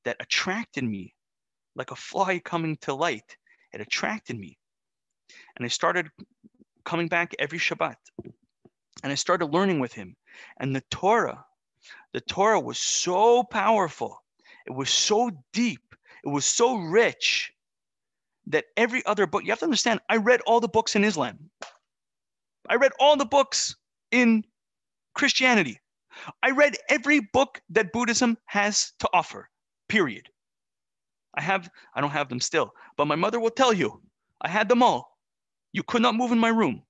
[0.06, 1.14] that attracted me
[1.76, 3.38] like a fly coming to light.
[3.74, 4.58] It attracted me.
[5.56, 6.10] And I started
[6.84, 7.96] coming back every Shabbat.
[9.04, 10.16] And I started learning with him.
[10.60, 11.46] And the Torah,
[12.14, 14.22] the Torah was so powerful.
[14.66, 15.96] It was so deep.
[16.26, 17.54] It was so rich
[18.50, 21.50] that every other book, you have to understand, I read all the books in Islam.
[22.68, 23.76] I read all the books
[24.12, 24.44] in
[25.14, 25.80] Christianity.
[26.44, 29.50] I read every book that Buddhism has to offer,
[29.88, 30.28] period.
[31.36, 34.02] I have, I don't have them still, but my mother will tell you,
[34.42, 35.18] I had them all.
[35.72, 36.82] You could not move in my room.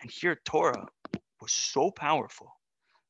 [0.00, 0.86] And here, Torah
[1.40, 2.50] was so powerful,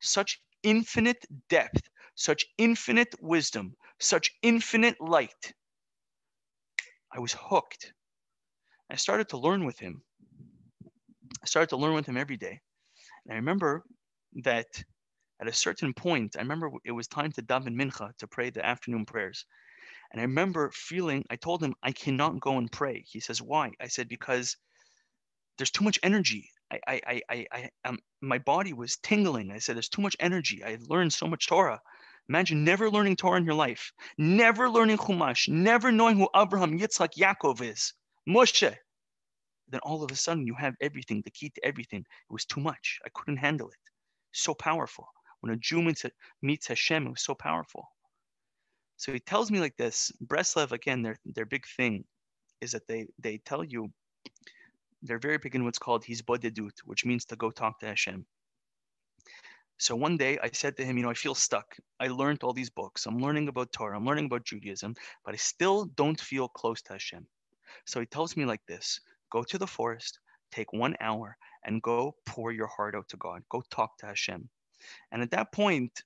[0.01, 5.55] such infinite depth, such infinite wisdom, such infinite light
[7.15, 7.93] I was hooked.
[8.91, 10.03] I started to learn with him.
[11.43, 12.61] I started to learn with him every day.
[13.25, 13.85] And I remember
[14.43, 14.67] that
[15.41, 18.65] at a certain point, I remember it was time to daven mincha to pray the
[18.65, 19.47] afternoon prayers.
[20.11, 23.05] And I remember feeling, I told him, I cannot go and pray.
[23.07, 23.73] He says, why?
[23.81, 24.57] I said, because
[25.59, 26.51] there's too much energy.
[26.73, 29.51] I, I, I, I, um, my body was tingling.
[29.53, 30.65] I said, there's too much energy.
[30.65, 31.81] I learned so much Torah.
[32.29, 37.15] Imagine never learning Torah in your life, never learning Chumash, never knowing who Abraham, Yitzhak,
[37.19, 37.93] Yaakov is,
[38.29, 38.75] Moshe.
[39.69, 42.01] Then all of a sudden you have everything, the key to everything.
[42.01, 42.99] It was too much.
[43.05, 43.91] I couldn't handle it.
[44.33, 45.09] So powerful.
[45.41, 46.07] When a Jew meets,
[46.41, 47.89] meets Hashem, it was so powerful.
[48.97, 50.11] So he tells me like this.
[50.27, 52.05] Breslev, again, their, their big thing
[52.63, 53.91] is that they, they tell you,
[55.03, 58.25] they're very big in what's called hisbodedut, which means to go talk to Hashem.
[59.85, 61.77] So one day I said to him, you know, I feel stuck.
[62.01, 63.05] I learned all these books.
[63.05, 63.99] I'm learning about Torah.
[63.99, 64.95] I'm learning about Judaism,
[65.27, 67.27] but I still don't feel close to Hashem.
[67.85, 68.99] So he tells me like this
[69.31, 70.21] go to the forest,
[70.51, 73.43] take one hour, and go pour your heart out to God.
[73.51, 74.49] Go talk to Hashem.
[75.13, 76.03] And at that point,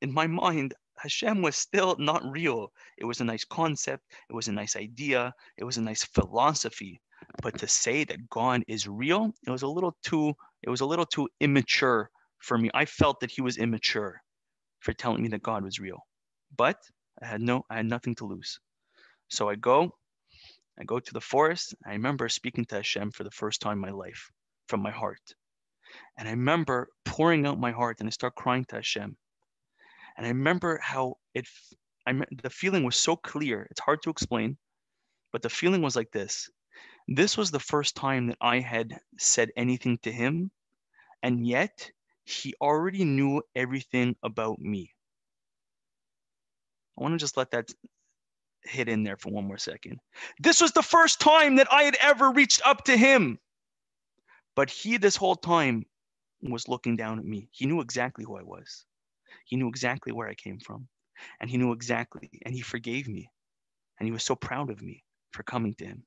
[0.00, 2.72] in my mind, Hashem was still not real.
[2.98, 4.04] It was a nice concept.
[4.30, 5.34] It was a nice idea.
[5.56, 7.00] It was a nice philosophy.
[7.42, 10.86] But to say that God is real, it was a little too, it was a
[10.86, 12.08] little too immature
[12.42, 12.70] for me.
[12.74, 14.20] I felt that he was immature
[14.80, 16.04] for telling me that God was real.
[16.56, 16.76] But
[17.22, 18.58] I had no, I had nothing to lose.
[19.28, 19.94] So I go,
[20.78, 21.74] I go to the forest.
[21.86, 24.30] I remember speaking to Hashem for the first time in my life
[24.68, 25.22] from my heart.
[26.18, 29.16] And I remember pouring out my heart and I start crying to Hashem.
[30.16, 31.46] And I remember how it,
[32.06, 33.66] I, the feeling was so clear.
[33.70, 34.56] It's hard to explain,
[35.32, 36.50] but the feeling was like this.
[37.08, 40.50] This was the first time that I had said anything to him.
[41.22, 41.90] And yet
[42.24, 44.92] he already knew everything about me.
[46.98, 47.72] I want to just let that
[48.64, 49.98] hit in there for one more second.
[50.38, 53.38] This was the first time that I had ever reached up to him.
[54.54, 55.86] But he, this whole time,
[56.42, 57.48] was looking down at me.
[57.52, 58.84] He knew exactly who I was.
[59.46, 60.88] He knew exactly where I came from.
[61.40, 63.30] And he knew exactly, and he forgave me.
[63.98, 66.04] And he was so proud of me for coming to him.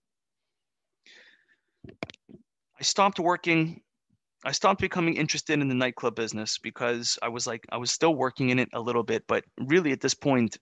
[1.88, 3.82] I stopped working
[4.45, 8.15] I stopped becoming interested in the nightclub business because I was like, I was still
[8.15, 10.58] working in it a little bit, but really at this point,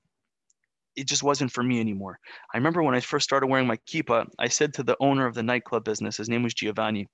[0.96, 2.20] it just wasn't for me anymore.
[2.54, 5.36] I remember when I first started wearing my kippah, I said to the owner of
[5.36, 7.08] the nightclub business, his name was Giovanni.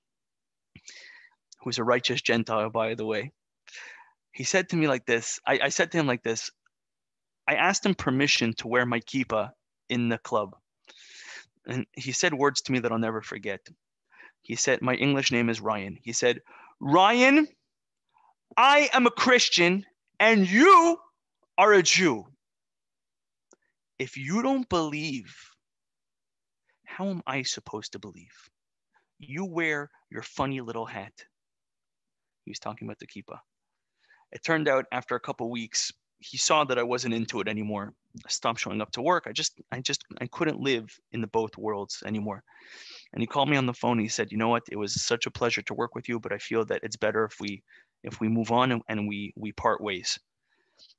[1.62, 3.32] who's a righteous Gentile, by the way,
[4.32, 5.40] he said to me like this.
[5.46, 6.50] I, I said to him like this.
[7.48, 9.50] I asked him permission to wear my kippah
[9.88, 10.56] in the club.
[11.66, 13.60] And he said words to me that I'll never forget.
[14.42, 15.98] He said, My English name is Ryan.
[16.02, 16.40] He said,
[16.80, 17.46] Ryan,
[18.56, 19.84] I am a Christian
[20.18, 20.96] and you
[21.58, 22.24] are a Jew.
[23.98, 25.36] If you don't believe,
[26.86, 28.32] how am I supposed to believe?
[29.18, 31.12] You wear your funny little hat.
[32.46, 33.38] He was talking about the kippah.
[34.32, 37.92] It turned out after a couple weeks, he saw that I wasn't into it anymore.
[38.24, 39.24] I stopped showing up to work.
[39.26, 42.42] I just, I just, I couldn't live in the both worlds anymore.
[43.12, 43.98] And he called me on the phone.
[43.98, 44.62] he said, "You know what?
[44.70, 47.24] It was such a pleasure to work with you, but I feel that it's better
[47.24, 47.62] if we,
[48.04, 50.18] if we move on and, and we we part ways."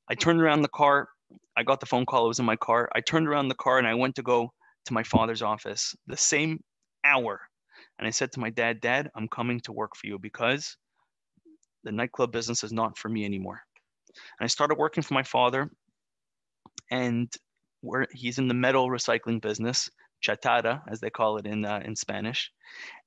[0.09, 1.07] I turned around the car.
[1.55, 2.25] I got the phone call.
[2.25, 2.89] It was in my car.
[2.93, 4.51] I turned around the car and I went to go
[4.85, 6.61] to my father's office the same
[7.05, 7.39] hour.
[7.97, 10.75] And I said to my dad, Dad, I'm coming to work for you because
[11.83, 13.61] the nightclub business is not for me anymore.
[14.39, 15.69] And I started working for my father,
[16.89, 17.33] and
[17.81, 19.89] where he's in the metal recycling business,
[20.21, 22.51] chatarra, as they call it in uh, in Spanish,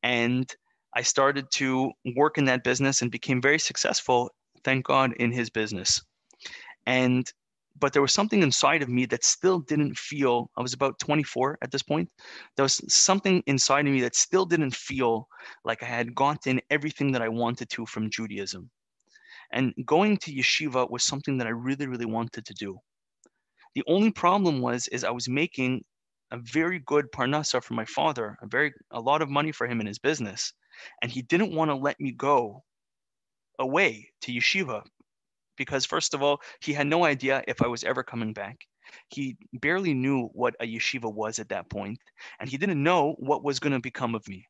[0.02, 0.50] and
[0.94, 4.30] I started to work in that business and became very successful,
[4.62, 6.00] thank God, in his business.
[6.86, 7.30] And
[7.76, 11.58] but there was something inside of me that still didn't feel i was about 24
[11.62, 12.08] at this point
[12.56, 15.28] there was something inside of me that still didn't feel
[15.64, 18.70] like i had gotten everything that i wanted to from judaism.
[19.52, 22.78] And going to yeshiva was something that i really really wanted to do.
[23.74, 25.84] The only problem was is i was making
[26.34, 29.80] a very good parnasa for my father a very a lot of money for him
[29.80, 30.52] in his business
[31.02, 32.62] and he didn't want to let me go
[33.58, 34.82] away to yeshiva
[35.56, 38.66] because first of all, he had no idea if I was ever coming back.
[39.08, 41.98] He barely knew what a yeshiva was at that point,
[42.38, 44.46] and he didn't know what was going to become of me.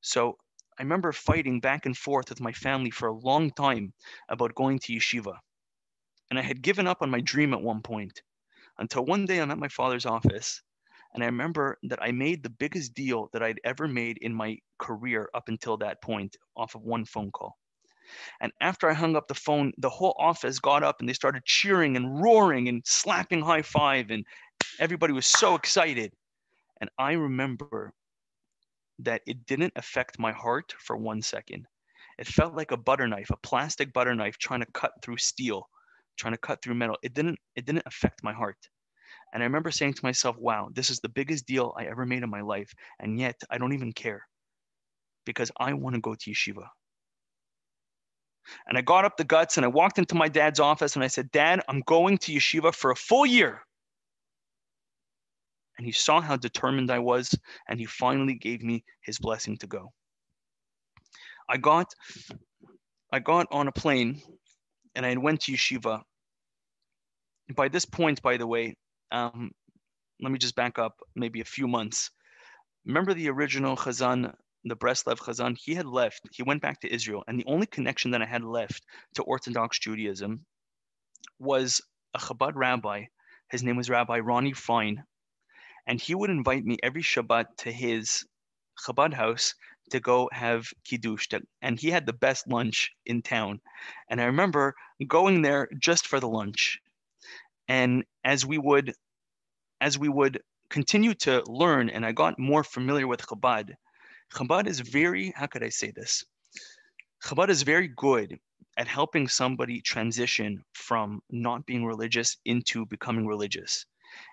[0.00, 0.36] So
[0.78, 3.92] I remember fighting back and forth with my family for a long time
[4.28, 5.36] about going to yeshiva.
[6.30, 8.22] And I had given up on my dream at one point
[8.78, 10.62] until one day I'm at my father's office.
[11.14, 14.58] And I remember that I made the biggest deal that I'd ever made in my
[14.78, 17.56] career up until that point off of one phone call.
[18.40, 21.44] And after I hung up the phone, the whole office got up and they started
[21.44, 24.10] cheering and roaring and slapping high five.
[24.10, 24.24] And
[24.80, 26.12] everybody was so excited.
[26.80, 27.92] And I remember
[28.98, 31.66] that it didn't affect my heart for one second.
[32.18, 35.68] It felt like a butter knife, a plastic butter knife trying to cut through steel,
[36.16, 36.96] trying to cut through metal.
[37.02, 38.68] It didn't, it didn't affect my heart.
[39.32, 42.22] And I remember saying to myself, wow, this is the biggest deal I ever made
[42.22, 42.74] in my life.
[43.00, 44.26] And yet I don't even care
[45.24, 46.66] because I want to go to yeshiva.
[48.66, 51.06] And I got up the guts and I walked into my dad's office and I
[51.06, 53.62] said, Dad, I'm going to yeshiva for a full year.
[55.78, 57.34] And he saw how determined I was
[57.68, 59.92] and he finally gave me his blessing to go.
[61.48, 61.92] I got
[63.12, 64.22] I got on a plane
[64.94, 66.02] and I went to yeshiva.
[67.54, 68.76] By this point, by the way,
[69.12, 69.52] um,
[70.20, 72.10] let me just back up maybe a few months.
[72.84, 77.24] Remember the original Chazan the Breslev Chazan, he had left, he went back to Israel,
[77.26, 80.44] and the only connection that I had left to Orthodox Judaism
[81.38, 81.80] was
[82.14, 83.04] a Chabad rabbi.
[83.50, 85.02] His name was Rabbi Ronnie Fine,
[85.86, 88.24] and he would invite me every Shabbat to his
[88.86, 89.54] Chabad house
[89.90, 91.26] to go have kiddush,
[91.60, 93.60] and he had the best lunch in town.
[94.08, 94.74] And I remember
[95.06, 96.80] going there just for the lunch,
[97.66, 98.94] and as we would,
[99.80, 103.74] as we would continue to learn, and I got more familiar with Chabad
[104.32, 106.24] Chabad is very, how could I say this?
[107.22, 108.38] Chabad is very good
[108.78, 113.84] at helping somebody transition from not being religious into becoming religious.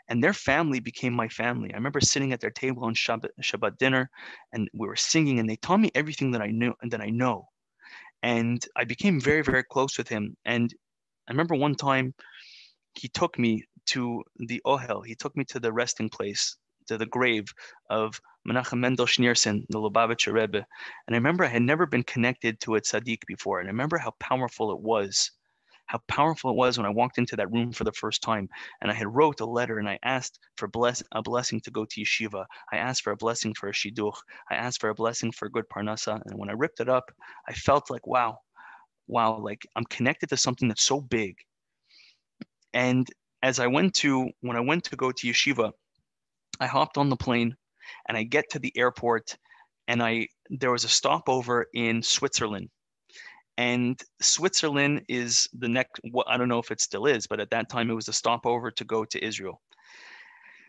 [0.07, 1.73] And their family became my family.
[1.73, 4.09] I remember sitting at their table on Shabbat, Shabbat dinner
[4.53, 7.09] and we were singing and they taught me everything that I knew and that I
[7.09, 7.49] know.
[8.23, 10.35] And I became very, very close with him.
[10.45, 10.73] And
[11.27, 12.13] I remember one time
[12.93, 15.05] he took me to the Ohel.
[15.05, 16.57] He took me to the resting place
[16.89, 17.53] to the grave
[17.89, 20.65] of Menachem Mendel Schneerson, the Lubavitcher Rebbe.
[21.07, 23.59] And I remember I had never been connected to a tzaddik before.
[23.59, 25.31] And I remember how powerful it was,
[25.85, 28.49] how powerful it was when I walked into that room for the first time.
[28.81, 31.85] And I had wrote a letter and I asked for bless, a blessing to go
[31.85, 32.45] to yeshiva.
[32.71, 34.17] I asked for a blessing for a shidduch.
[34.49, 36.19] I asked for a blessing for good parnasa.
[36.25, 37.11] And when I ripped it up,
[37.47, 38.39] I felt like, wow,
[39.07, 41.35] wow, like I'm connected to something that's so big.
[42.73, 43.07] And
[43.41, 45.71] as I went to, when I went to go to yeshiva,
[46.59, 47.55] I hopped on the plane
[48.07, 49.37] and I get to the airport
[49.87, 52.69] and I there was a stopover in Switzerland.
[53.57, 57.69] And Switzerland is the next I don't know if it still is, but at that
[57.69, 59.61] time it was a stopover to go to Israel.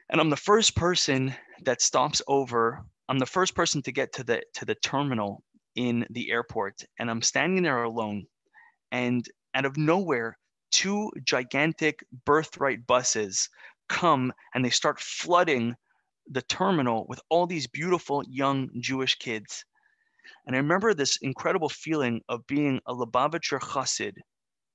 [0.08, 2.82] And I'm the first person that stops over.
[3.08, 5.42] I'm the first person to get to the to the terminal
[5.76, 8.26] in the airport and I'm standing there alone.
[8.92, 10.36] And out of nowhere,
[10.70, 13.48] two gigantic birthright buses
[13.88, 15.76] come and they start flooding
[16.30, 19.64] the terminal with all these beautiful young Jewish kids.
[20.46, 24.14] And I remember this incredible feeling of being a Lubavitcher Chassid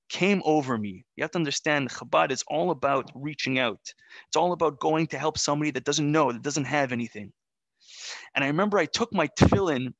[0.08, 1.04] came over me.
[1.16, 3.80] You have to understand Chabad is all about reaching out.
[4.28, 7.32] It's all about going to help somebody that doesn't know, that doesn't have anything.
[8.34, 9.94] And I remember I took my tefillin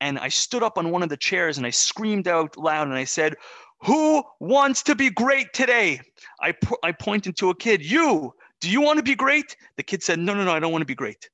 [0.00, 2.96] and I stood up on one of the chairs and I screamed out loud and
[2.96, 3.34] I said,
[3.82, 6.00] Who wants to be great today?
[6.40, 9.56] I, po- I pointed to a kid, You, do you want to be great?
[9.76, 11.28] The kid said, No, no, no, I don't want to be great.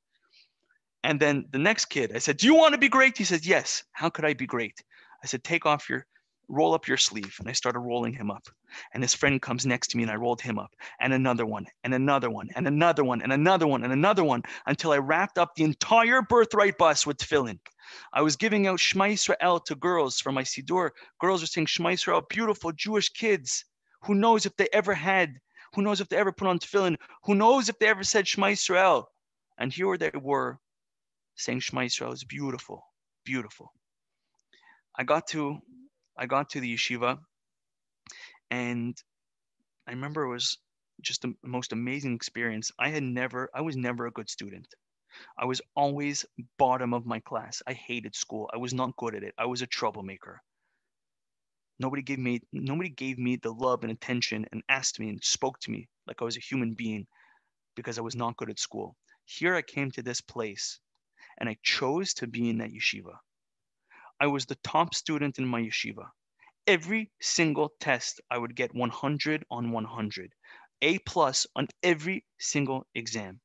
[1.02, 3.16] And then the next kid, I said, Do you want to be great?
[3.16, 3.84] He said, Yes.
[3.92, 4.82] How could I be great?
[5.22, 6.06] I said, Take off your
[6.48, 7.36] roll up your sleeve.
[7.40, 8.46] And I started rolling him up.
[8.92, 10.72] And his friend comes next to me and I rolled him up.
[11.00, 14.42] And another one, and another one, and another one, and another one, and another one
[14.66, 17.58] until I wrapped up the entire birthright bus with tefillin.
[18.12, 20.90] I was giving out Shema Yisrael to girls for my Siddur.
[21.20, 23.64] Girls are saying Shema Yisrael, beautiful Jewish kids.
[24.04, 25.34] Who knows if they ever had,
[25.74, 26.96] who knows if they ever put on tefillin?
[27.24, 29.04] Who knows if they ever said Shema Yisrael?
[29.58, 30.58] And here they were
[31.36, 32.82] saying Shema Yisrael is beautiful,
[33.24, 33.72] beautiful.
[34.96, 35.58] I got to
[36.16, 37.18] I got to the yeshiva
[38.50, 38.96] and
[39.86, 40.58] I remember it was
[41.02, 42.70] just the most amazing experience.
[42.78, 44.66] I had never, I was never a good student.
[45.38, 46.24] I was always
[46.58, 47.62] bottom of my class.
[47.66, 48.50] I hated school.
[48.52, 49.34] I was not good at it.
[49.38, 50.42] I was a troublemaker.
[51.78, 55.58] Nobody gave me nobody gave me the love and attention and asked me and spoke
[55.60, 57.06] to me like I was a human being
[57.74, 58.96] because I was not good at school.
[59.24, 60.78] Here I came to this place
[61.38, 63.18] and I chose to be in that yeshiva.
[64.20, 66.10] I was the top student in my yeshiva.
[66.66, 70.32] Every single test, I would get 100 on 100,
[70.82, 73.40] A plus on every single exam.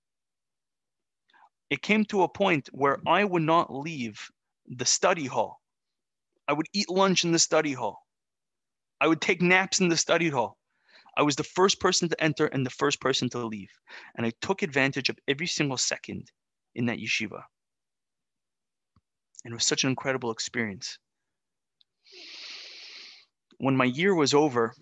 [1.70, 4.20] It came to a point where I would not leave
[4.65, 5.61] the study hall.
[6.47, 7.99] I would eat lunch in the study hall.
[8.99, 10.57] I would take naps in the study hall.
[11.15, 13.72] I was the first person to enter and the first person to leave.
[14.15, 16.32] And I took advantage of every single second
[16.76, 17.43] in that yeshiva.
[19.45, 20.97] And it was such an incredible experience.
[23.57, 24.74] When my year was over,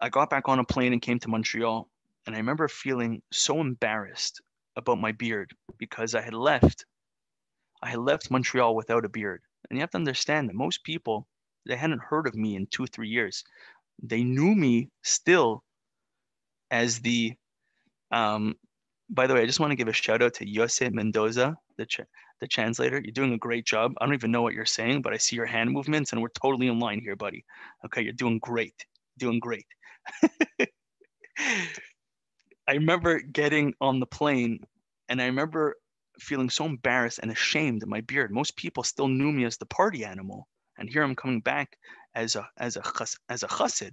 [0.00, 1.88] I got back on a plane and came to Montreal.
[2.26, 4.40] And I remember feeling so embarrassed
[4.76, 6.84] about my beard because I had left.
[7.82, 9.42] I had left Montreal without a beard.
[9.68, 11.26] And you have to understand that most people,
[11.66, 13.44] they hadn't heard of me in two, three years.
[14.02, 15.62] They knew me still
[16.70, 17.34] as the,
[18.10, 18.54] um,
[19.10, 21.86] by the way, I just want to give a shout out to Jose Mendoza, the,
[22.40, 23.00] the translator.
[23.02, 23.94] You're doing a great job.
[24.00, 26.28] I don't even know what you're saying, but I see your hand movements and we're
[26.28, 27.44] totally in line here, buddy.
[27.86, 28.74] Okay, you're doing great.
[29.18, 29.66] Doing great.
[32.68, 34.60] I remember getting on the plane
[35.08, 35.76] and I remember
[36.18, 38.32] feeling so embarrassed and ashamed of my beard.
[38.32, 40.48] Most people still knew me as the party animal.
[40.78, 41.76] And here I'm coming back
[42.14, 42.82] as a as a
[43.28, 43.92] as a chassid.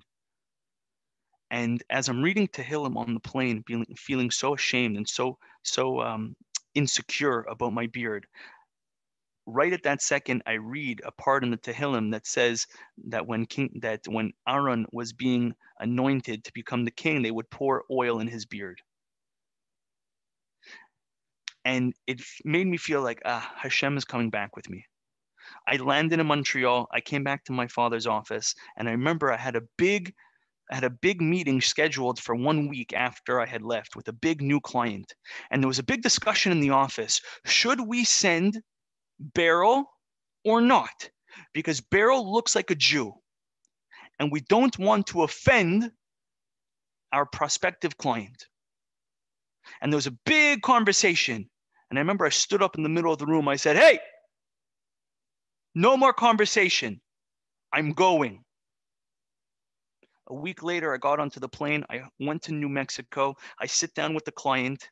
[1.51, 6.01] And as I'm reading Tehillim on the plane, feeling feeling so ashamed and so so
[6.01, 6.35] um,
[6.73, 8.25] insecure about my beard.
[9.45, 12.65] Right at that second, I read a part in the Tehillim that says
[13.09, 17.49] that when king that when Aaron was being anointed to become the king, they would
[17.49, 18.81] pour oil in his beard.
[21.65, 24.85] And it made me feel like ah, Hashem is coming back with me.
[25.67, 26.87] I landed in Montreal.
[26.91, 30.13] I came back to my father's office, and I remember I had a big
[30.71, 34.13] I had a big meeting scheduled for one week after I had left with a
[34.13, 35.13] big new client.
[35.51, 37.19] And there was a big discussion in the office.
[37.45, 38.61] Should we send
[39.23, 39.85] Beryl
[40.43, 41.09] or not?
[41.53, 43.13] Because Beryl looks like a Jew.
[44.19, 45.91] And we don't want to offend
[47.11, 48.47] our prospective client.
[49.81, 51.49] And there was a big conversation.
[51.89, 53.47] And I remember I stood up in the middle of the room.
[53.47, 53.99] I said, Hey,
[55.75, 57.01] no more conversation.
[57.71, 58.43] I'm going.
[60.27, 61.83] A week later, I got onto the plane.
[61.89, 63.35] I went to New Mexico.
[63.59, 64.87] I sit down with the client,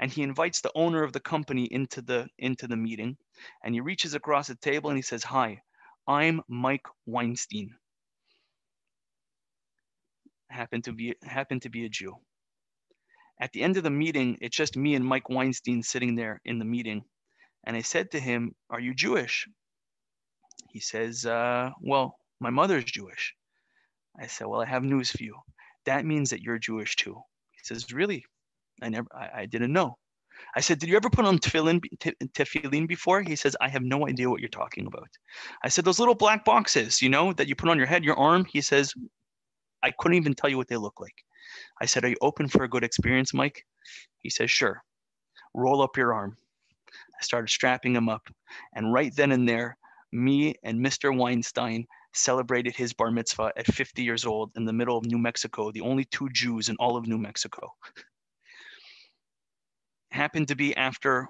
[0.00, 3.16] and he invites the owner of the company into the into the meeting.
[3.62, 5.62] And he reaches across the table and he says, "Hi,
[6.08, 7.76] I'm Mike Weinstein.
[10.48, 12.16] Happen to be happen to be a Jew."
[13.40, 16.58] At the end of the meeting, it's just me and Mike Weinstein sitting there in
[16.58, 17.04] the meeting.
[17.64, 19.48] And I said to him, Are you Jewish?
[20.70, 23.34] He says, uh, Well, my mother's Jewish.
[24.18, 25.36] I said, Well, I have news for you.
[25.86, 27.16] That means that you're Jewish too.
[27.52, 28.26] He says, Really?
[28.82, 29.96] I never, I, I didn't know.
[30.54, 31.80] I said, Did you ever put on tefillin,
[32.34, 33.22] tefillin before?
[33.22, 35.08] He says, I have no idea what you're talking about.
[35.62, 38.18] I said, Those little black boxes, you know, that you put on your head, your
[38.18, 38.44] arm.
[38.44, 38.92] He says,
[39.82, 41.14] I couldn't even tell you what they look like.
[41.80, 43.64] I said, Are you open for a good experience, Mike?
[44.18, 44.82] He says, Sure.
[45.54, 46.36] Roll up your arm.
[46.92, 48.28] I started strapping him up.
[48.74, 49.76] And right then and there,
[50.12, 51.16] me and Mr.
[51.16, 55.70] Weinstein celebrated his bar mitzvah at 50 years old in the middle of New Mexico,
[55.70, 57.72] the only two Jews in all of New Mexico.
[60.10, 61.28] Happened to be after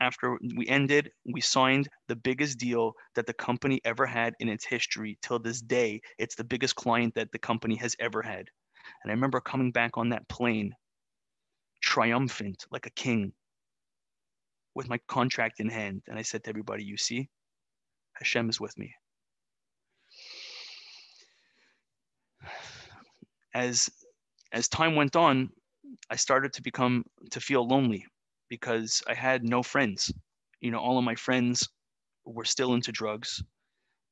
[0.00, 4.64] after we ended, we signed the biggest deal that the company ever had in its
[4.64, 5.18] history.
[5.22, 8.48] Till this day, it's the biggest client that the company has ever had.
[9.02, 10.72] And I remember coming back on that plane,
[11.80, 13.32] triumphant like a king,
[14.74, 16.02] with my contract in hand.
[16.06, 17.28] And I said to everybody, You see,
[18.14, 18.94] Hashem is with me.
[23.54, 23.90] As
[24.52, 25.50] as time went on,
[26.10, 28.06] I started to become to feel lonely
[28.48, 30.12] because I had no friends.
[30.60, 31.68] You know, all of my friends
[32.24, 33.42] were still into drugs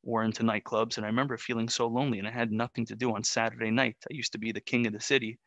[0.03, 0.97] or into nightclubs.
[0.97, 3.97] And I remember feeling so lonely and I had nothing to do on Saturday night.
[4.11, 5.39] I used to be the king of the city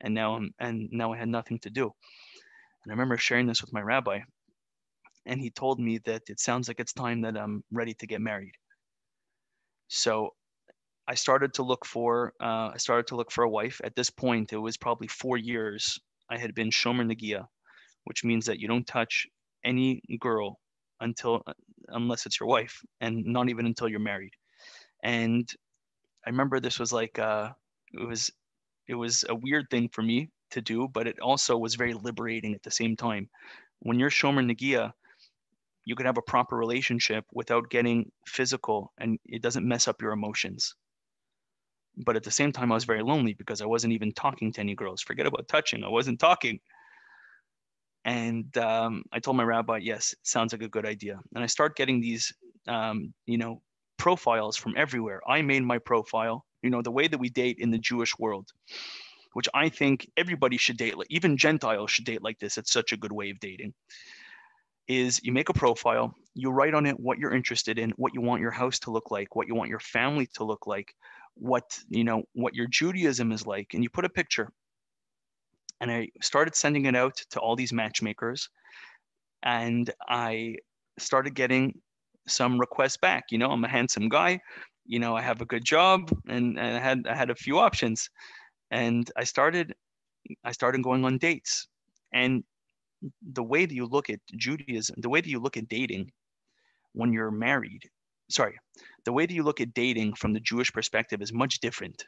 [0.00, 1.84] and now I'm and now I had nothing to do.
[1.84, 4.20] And I remember sharing this with my rabbi
[5.26, 8.20] and he told me that it sounds like it's time that I'm ready to get
[8.20, 8.54] married.
[9.88, 10.34] So
[11.08, 13.80] I started to look for uh, I started to look for a wife.
[13.82, 15.98] At this point, it was probably four years
[16.28, 17.48] I had been shomer nagia,
[18.04, 19.26] which means that you don't touch
[19.64, 20.60] any girl
[21.00, 21.54] until uh,
[21.88, 24.34] unless it's your wife, and not even until you're married.
[25.02, 25.50] And
[26.26, 27.52] I remember this was like uh,
[27.94, 28.30] it was
[28.86, 32.54] it was a weird thing for me to do, but it also was very liberating
[32.54, 33.30] at the same time.
[33.80, 34.92] When you're shomer nagia,
[35.86, 40.12] you can have a proper relationship without getting physical and it doesn't mess up your
[40.12, 40.74] emotions
[42.04, 44.60] but at the same time i was very lonely because i wasn't even talking to
[44.60, 45.02] any girls.
[45.02, 45.84] Forget about touching.
[45.84, 46.60] I wasn't talking.
[48.04, 51.18] And um, i told my rabbi yes sounds like a good idea.
[51.34, 52.32] And i start getting these
[52.66, 53.62] um, you know
[53.96, 55.20] profiles from everywhere.
[55.26, 58.50] I made my profile you know the way that we date in the jewish world
[59.34, 62.58] which i think everybody should date like even gentiles should date like this.
[62.58, 63.74] It's such a good way of dating.
[64.88, 68.22] Is you make a profile, you write on it what you're interested in, what you
[68.22, 70.94] want your house to look like, what you want your family to look like,
[71.38, 74.50] what you know, what your Judaism is like, and you put a picture.
[75.80, 78.48] And I started sending it out to all these matchmakers,
[79.42, 80.56] and I
[80.98, 81.80] started getting
[82.26, 83.26] some requests back.
[83.30, 84.40] You know, I'm a handsome guy,
[84.88, 87.58] you know, I have a good job, and, and I had I had a few
[87.58, 88.10] options,
[88.70, 89.74] and I started
[90.44, 91.68] I started going on dates,
[92.12, 92.42] and
[93.32, 96.10] the way that you look at Judaism, the way that you look at dating
[96.94, 97.88] when you're married,
[98.28, 98.58] sorry,
[99.04, 102.04] the way that you look at dating from the Jewish perspective is much different.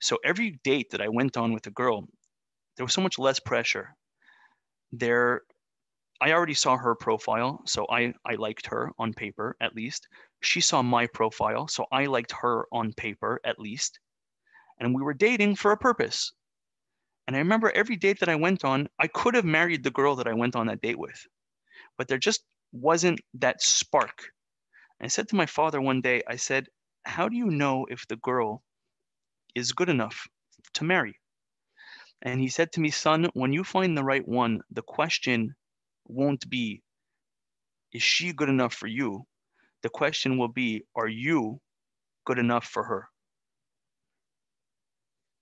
[0.00, 2.06] So every date that I went on with a girl,
[2.76, 3.94] there was so much less pressure.
[4.92, 5.42] There,
[6.20, 10.06] I already saw her profile, so I, I liked her on paper at least.
[10.42, 13.98] She saw my profile, so I liked her on paper at least.
[14.78, 16.32] And we were dating for a purpose.
[17.26, 20.16] And I remember every date that I went on, I could have married the girl
[20.16, 21.26] that I went on that date with,
[21.98, 24.30] but there just wasn't that spark.
[25.00, 26.68] I said to my father one day, I said,
[27.04, 28.62] How do you know if the girl
[29.54, 30.26] is good enough
[30.74, 31.18] to marry?
[32.22, 35.54] And he said to me, Son, when you find the right one, the question
[36.06, 36.82] won't be,
[37.92, 39.26] Is she good enough for you?
[39.82, 41.60] The question will be, Are you
[42.24, 43.08] good enough for her?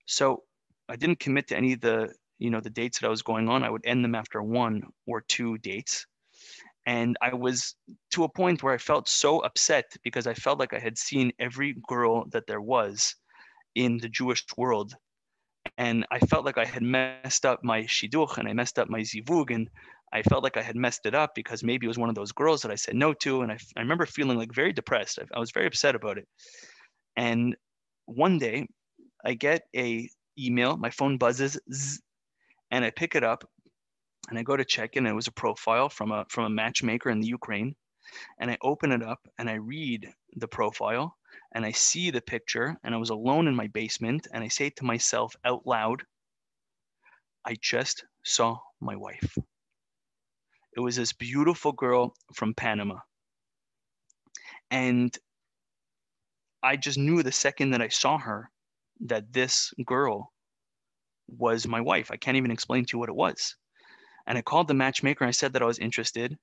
[0.07, 0.45] So
[0.89, 3.49] I didn't commit to any of the you know the dates that I was going
[3.49, 3.63] on.
[3.63, 6.07] I would end them after one or two dates.
[6.87, 7.75] And I was
[8.13, 11.33] to a point where I felt so upset because I felt like I had seen
[11.39, 13.15] every girl that there was
[13.75, 14.95] in the Jewish world.
[15.79, 19.01] And I felt like I had messed up my shidduch and I messed up my
[19.01, 19.51] zivug.
[19.51, 19.71] And
[20.13, 22.33] I felt like I had messed it up because maybe it was one of those
[22.33, 23.41] girls that I said no to.
[23.41, 25.19] And I, I remember feeling like very depressed.
[25.19, 26.29] I, I was very upset about it.
[27.17, 27.57] And
[28.05, 28.69] one day
[29.25, 30.09] I get a
[30.39, 32.01] email, my phone buzzes, zzz,
[32.71, 33.49] and I pick it up
[34.29, 35.07] and I go to check in.
[35.07, 37.75] It was a profile from a from a matchmaker in the Ukraine,
[38.39, 41.17] and I open it up and I read the profile
[41.53, 44.71] and I see the picture and I was alone in my basement and I say
[44.71, 46.03] to myself out loud,
[47.45, 49.37] I just saw my wife.
[50.77, 52.99] It was this beautiful girl from Panama.
[54.71, 55.17] And
[56.63, 58.51] I just knew the second that I saw her
[59.01, 60.33] that this girl
[61.29, 62.11] was my wife.
[62.11, 63.55] I can't even explain to you what it was.
[64.27, 66.37] And I called the matchmaker I said that I was interested.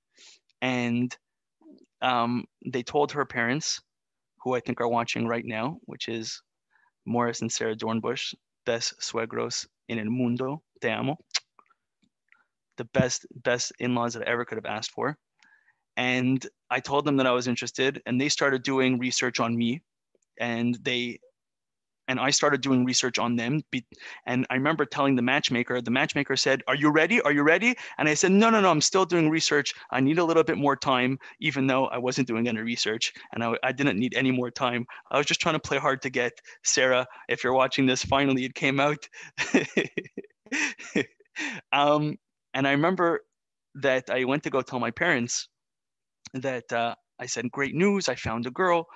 [0.61, 1.15] And
[2.01, 3.81] um, they told her parents,
[4.43, 6.41] who I think are watching right now, which is
[7.05, 8.33] Morris and Sarah Dornbush,
[8.65, 11.17] best suegros in el mundo, te amo.
[12.77, 15.17] The best, best in-laws that I ever could have asked for.
[15.97, 19.81] And I told them that I was interested and they started doing research on me
[20.39, 21.19] and they
[22.11, 23.61] and I started doing research on them.
[24.25, 27.21] And I remember telling the matchmaker, the matchmaker said, Are you ready?
[27.21, 27.73] Are you ready?
[27.97, 29.73] And I said, No, no, no, I'm still doing research.
[29.91, 33.41] I need a little bit more time, even though I wasn't doing any research and
[33.41, 34.85] I, I didn't need any more time.
[35.09, 36.33] I was just trying to play hard to get.
[36.65, 39.07] Sarah, if you're watching this, finally it came out.
[41.71, 42.17] um,
[42.53, 43.21] and I remember
[43.75, 45.47] that I went to go tell my parents
[46.33, 48.87] that uh, I said, Great news, I found a girl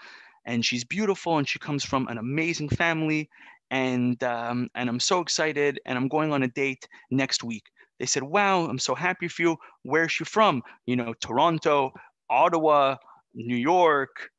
[0.46, 3.30] and she's beautiful and she comes from an amazing family
[3.72, 7.64] and um, and I'm so excited and I'm going on a date next week.
[8.00, 9.58] They said, "Wow, I'm so happy for you.
[9.84, 10.62] Where's she from?
[10.86, 11.92] You know, Toronto,
[12.30, 12.98] Ottawa,
[13.34, 14.30] New York."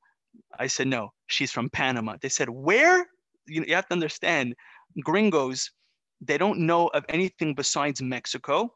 [0.59, 3.07] I said, "No, she's from Panama." They said, "Where?"
[3.49, 4.55] You, you have to understand,
[5.05, 5.71] gringos,
[6.21, 8.75] they don't know of anything besides Mexico.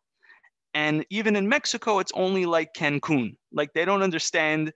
[0.74, 3.36] And even in Mexico, it's only like Cancun.
[3.52, 4.72] Like they don't understand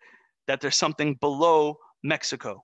[0.49, 2.63] that there's something below Mexico.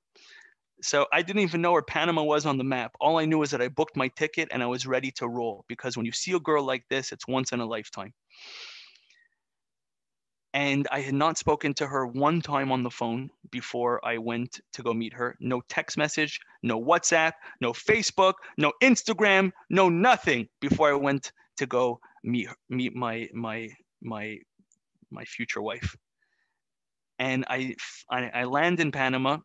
[0.82, 2.93] So I didn't even know where Panama was on the map.
[3.01, 5.64] All I knew was that I booked my ticket and I was ready to roll
[5.68, 8.12] because when you see a girl like this, it's once in a lifetime.
[10.53, 14.61] And I had not spoken to her one time on the phone before I went
[14.72, 15.36] to go meet her.
[15.41, 21.66] No text message, no WhatsApp, no Facebook, no Instagram, no nothing before I went to
[21.66, 23.68] go meet meet my my
[24.03, 24.38] my
[25.11, 25.97] my future wife
[27.20, 27.76] and I,
[28.10, 29.38] I, I land in Panama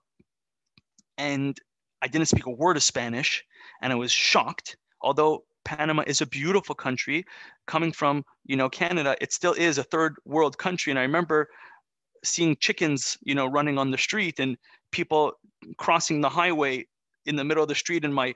[1.17, 1.59] and
[2.01, 3.43] I didn't speak a word of Spanish
[3.81, 4.77] and I was shocked.
[5.01, 7.25] Although Panama is a beautiful country,
[7.67, 10.91] coming from you know Canada, it still is a third world country.
[10.91, 11.49] And I remember
[12.23, 14.57] seeing chickens, you know, running on the street and
[14.91, 15.33] people
[15.77, 16.87] crossing the highway
[17.25, 18.33] in the middle of the street, and my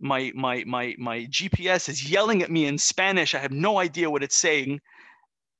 [0.00, 3.34] my my my my GPS is yelling at me in Spanish.
[3.34, 4.80] I have no idea what it's saying,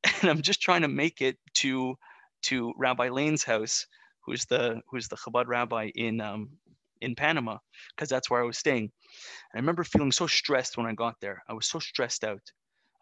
[0.20, 1.96] and I'm just trying to make it to
[2.42, 3.86] to Rabbi Lane's house,
[4.24, 6.50] who's the who's the Chabad rabbi in um,
[7.00, 7.58] in Panama,
[7.94, 8.84] because that's where I was staying.
[8.84, 11.42] And I remember feeling so stressed when I got there.
[11.48, 12.42] I was so stressed out.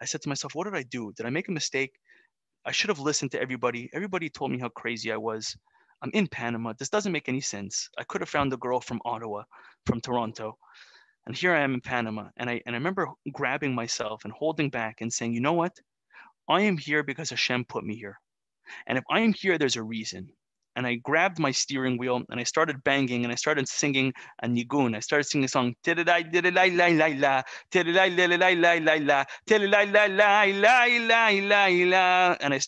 [0.01, 1.13] I said to myself, "What did I do?
[1.17, 1.93] Did I make a mistake?
[2.67, 3.91] I should have listened to everybody.
[3.93, 5.57] Everybody told me how crazy I was.
[6.03, 6.73] I'm in Panama.
[6.79, 7.89] This doesn't make any sense.
[7.99, 9.45] I could have found a girl from Ottawa,
[9.87, 10.59] from Toronto."
[11.27, 12.29] And here I am in Panama.
[12.37, 15.73] And I and I remember grabbing myself and holding back and saying, you know what?
[16.49, 18.19] I am here because Hashem put me here.
[18.87, 20.31] And if I'm here, there's a reason.
[20.77, 24.13] And I grabbed my steering wheel and I started banging and I started singing
[24.43, 24.97] a nigun.
[24.97, 25.75] I started singing a song.
[25.87, 26.09] And
[32.55, 32.61] I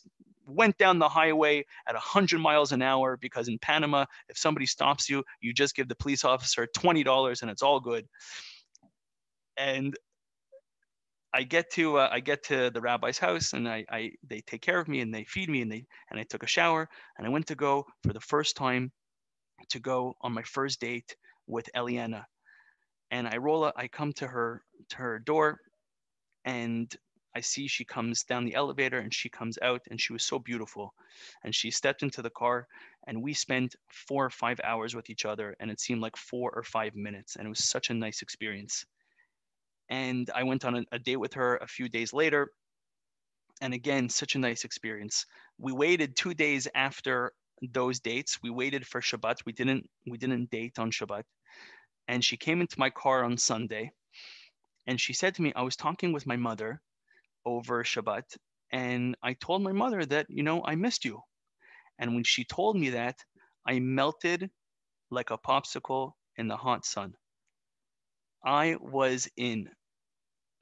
[0.47, 5.09] went down the highway at 100 miles an hour because in Panama, if somebody stops
[5.09, 8.07] you, you just give the police officer $20 and it's all good.
[9.57, 9.97] And
[11.35, 14.61] I get to uh, I get to the rabbi's house and I, I they take
[14.63, 17.27] care of me and they feed me and they and I took a shower and
[17.27, 18.93] I went to go for the first time
[19.71, 21.17] to go on my first date
[21.47, 22.25] with Eliana.
[23.11, 25.59] And I roll up, I come to her to her door
[26.45, 26.95] and
[27.35, 30.39] I see she comes down the elevator and she comes out and she was so
[30.39, 30.95] beautiful.
[31.45, 32.67] And she stepped into the car
[33.07, 36.51] and we spent four or five hours with each other and it seemed like four
[36.51, 37.37] or five minutes.
[37.37, 38.85] And it was such a nice experience.
[39.93, 42.51] And I went on a, a date with her a few days later.
[43.61, 45.27] And again, such a nice experience.
[45.59, 47.33] We waited two days after
[47.73, 48.39] those dates.
[48.43, 49.45] We waited for Shabbat.
[49.47, 51.25] We didn't we didn't date on Shabbat.
[52.09, 53.93] And she came into my car on Sunday
[54.87, 56.81] and she said to me, I was talking with my mother
[57.45, 58.37] over Shabbat,
[58.73, 61.21] and I told my mother that, you know, I missed you.
[61.99, 63.17] And when she told me that,
[63.67, 64.51] I melted
[65.11, 67.15] like a popsicle in the hot sun.
[68.45, 69.71] I was in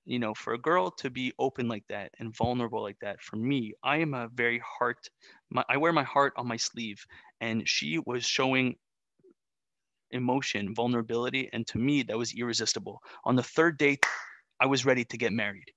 [0.04, 3.36] you know, for a girl to be open like that and vulnerable like that, for
[3.36, 5.08] me, I am a very heart,
[5.50, 7.04] my, I wear my heart on my sleeve.
[7.40, 8.76] And she was showing
[10.10, 11.48] emotion, vulnerability.
[11.52, 13.02] And to me, that was irresistible.
[13.24, 14.04] On the third date,
[14.60, 15.70] I was ready to get married.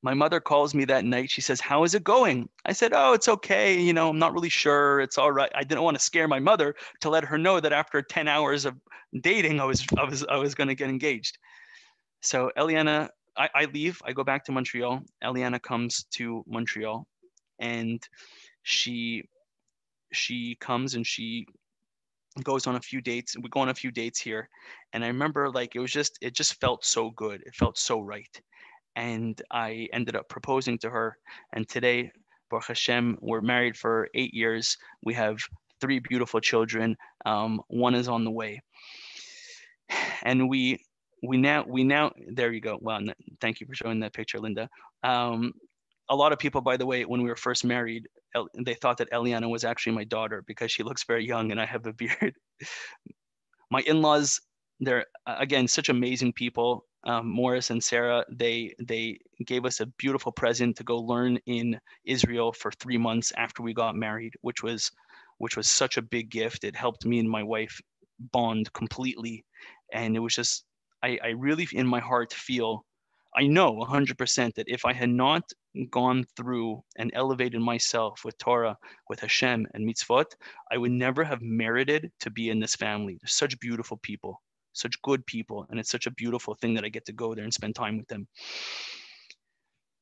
[0.00, 1.28] My mother calls me that night.
[1.30, 2.48] She says, How is it going?
[2.64, 3.80] I said, Oh, it's okay.
[3.80, 5.00] You know, I'm not really sure.
[5.00, 5.50] It's all right.
[5.54, 8.64] I didn't want to scare my mother to let her know that after 10 hours
[8.64, 8.76] of
[9.20, 11.36] dating, I was I was I was gonna get engaged.
[12.20, 15.02] So Eliana, I, I leave, I go back to Montreal.
[15.22, 17.06] Eliana comes to Montreal
[17.58, 18.02] and
[18.62, 19.22] she
[20.12, 21.46] she comes and she
[22.44, 24.48] goes on a few dates we go on a few dates here
[24.92, 28.00] and i remember like it was just it just felt so good it felt so
[28.00, 28.40] right
[28.94, 31.18] and i ended up proposing to her
[31.52, 32.10] and today
[32.50, 34.76] Baruch Hashem, we're married for eight years.
[35.02, 35.38] We have
[35.80, 36.96] three beautiful children.
[37.26, 38.62] Um, one is on the way.
[40.24, 40.80] And we
[41.22, 43.00] we now we now there you go well
[43.40, 44.68] thank you for showing that picture linda
[45.02, 45.52] um,
[46.10, 48.08] a lot of people by the way when we were first married
[48.64, 51.66] they thought that eliana was actually my daughter because she looks very young and i
[51.66, 52.34] have a beard
[53.70, 54.40] my in-laws
[54.80, 56.84] they're again such amazing people.
[57.04, 61.80] Um, Morris and Sarah, they they gave us a beautiful present to go learn in
[62.04, 64.90] Israel for three months after we got married, which was
[65.38, 66.64] which was such a big gift.
[66.64, 67.80] It helped me and my wife
[68.32, 69.44] bond completely,
[69.92, 70.64] and it was just
[71.02, 72.84] I, I really in my heart feel
[73.36, 75.42] I know 100% that if I had not
[75.90, 78.76] gone through and elevated myself with Torah,
[79.08, 80.32] with Hashem and mitzvot,
[80.72, 83.18] I would never have merited to be in this family.
[83.20, 84.42] They're such beautiful people,
[84.72, 87.44] such good people, and it's such a beautiful thing that I get to go there
[87.44, 88.26] and spend time with them.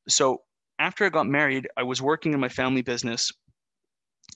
[0.08, 0.42] So
[0.78, 3.32] after I got married, I was working in my family business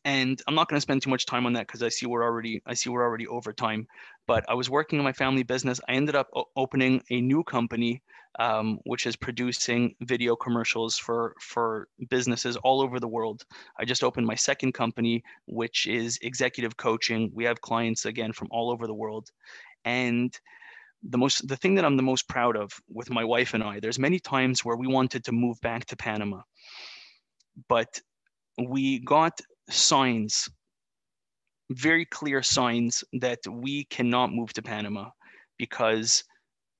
[0.04, 2.24] and I'm not going to spend too much time on that because I see we're
[2.24, 3.86] already I see we're already over time.
[4.26, 5.80] But I was working in my family business.
[5.88, 8.02] I ended up opening a new company,
[8.38, 13.44] um, which is producing video commercials for for businesses all over the world.
[13.78, 17.30] I just opened my second company, which is executive coaching.
[17.34, 19.30] We have clients again from all over the world,
[19.84, 20.34] and
[21.02, 23.80] the most the thing that I'm the most proud of with my wife and I.
[23.80, 26.40] There's many times where we wanted to move back to Panama,
[27.68, 28.00] but
[28.58, 29.40] we got
[29.70, 30.48] signs,
[31.70, 35.10] very clear signs that we cannot move to Panama
[35.58, 36.24] because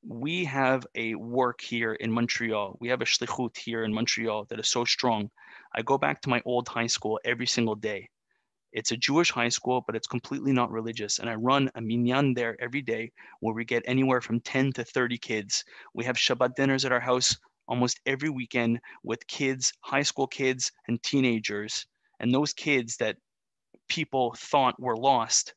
[0.07, 2.76] we have a work here in Montreal.
[2.80, 5.30] We have a shlichut here in Montreal that is so strong.
[5.74, 8.09] I go back to my old high school every single day.
[8.72, 11.18] It's a Jewish high school, but it's completely not religious.
[11.18, 13.11] And I run a minyan there every day
[13.41, 15.64] where we get anywhere from 10 to 30 kids.
[15.93, 17.36] We have Shabbat dinners at our house
[17.66, 21.86] almost every weekend with kids, high school kids, and teenagers.
[22.21, 23.16] And those kids that
[23.89, 25.55] people thought were lost,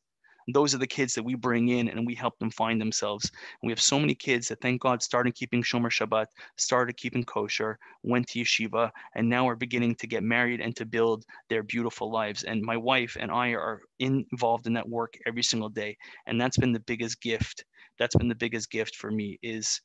[0.52, 3.32] those are the kids that we bring in and we help them find themselves.
[3.62, 6.26] And we have so many kids that thank God started keeping Shomer Shabbat,
[6.58, 10.86] started keeping kosher, went to yeshiva, and now are beginning to get married and to
[10.86, 12.44] build their beautiful lives.
[12.44, 15.98] And my wife and I are involved in that work every single day.
[16.26, 17.64] And that's been the biggest gift.
[18.00, 19.80] That's been the biggest gift for me is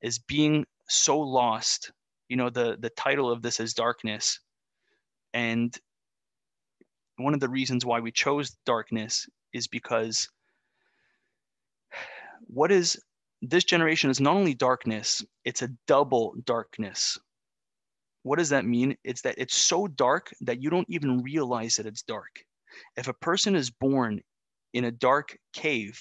[0.00, 1.90] is being so lost.
[2.28, 4.38] You know, the the title of this is darkness.
[5.34, 5.76] And
[7.18, 10.28] one of the reasons why we chose darkness is because
[12.46, 12.98] what is
[13.42, 17.18] this generation is not only darkness, it's a double darkness.
[18.22, 18.96] What does that mean?
[19.04, 22.44] It's that it's so dark that you don't even realize that it's dark.
[22.96, 24.20] If a person is born
[24.74, 26.00] in a dark cave,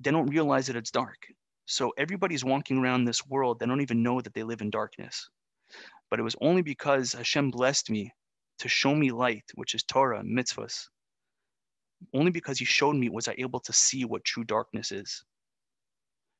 [0.00, 1.18] they don't realize that it's dark.
[1.66, 5.28] So everybody's walking around this world, they don't even know that they live in darkness.
[6.10, 8.12] But it was only because Hashem blessed me
[8.58, 10.86] to show me light, which is Torah, mitzvahs.
[12.14, 15.24] Only because you showed me was I able to see what true darkness is.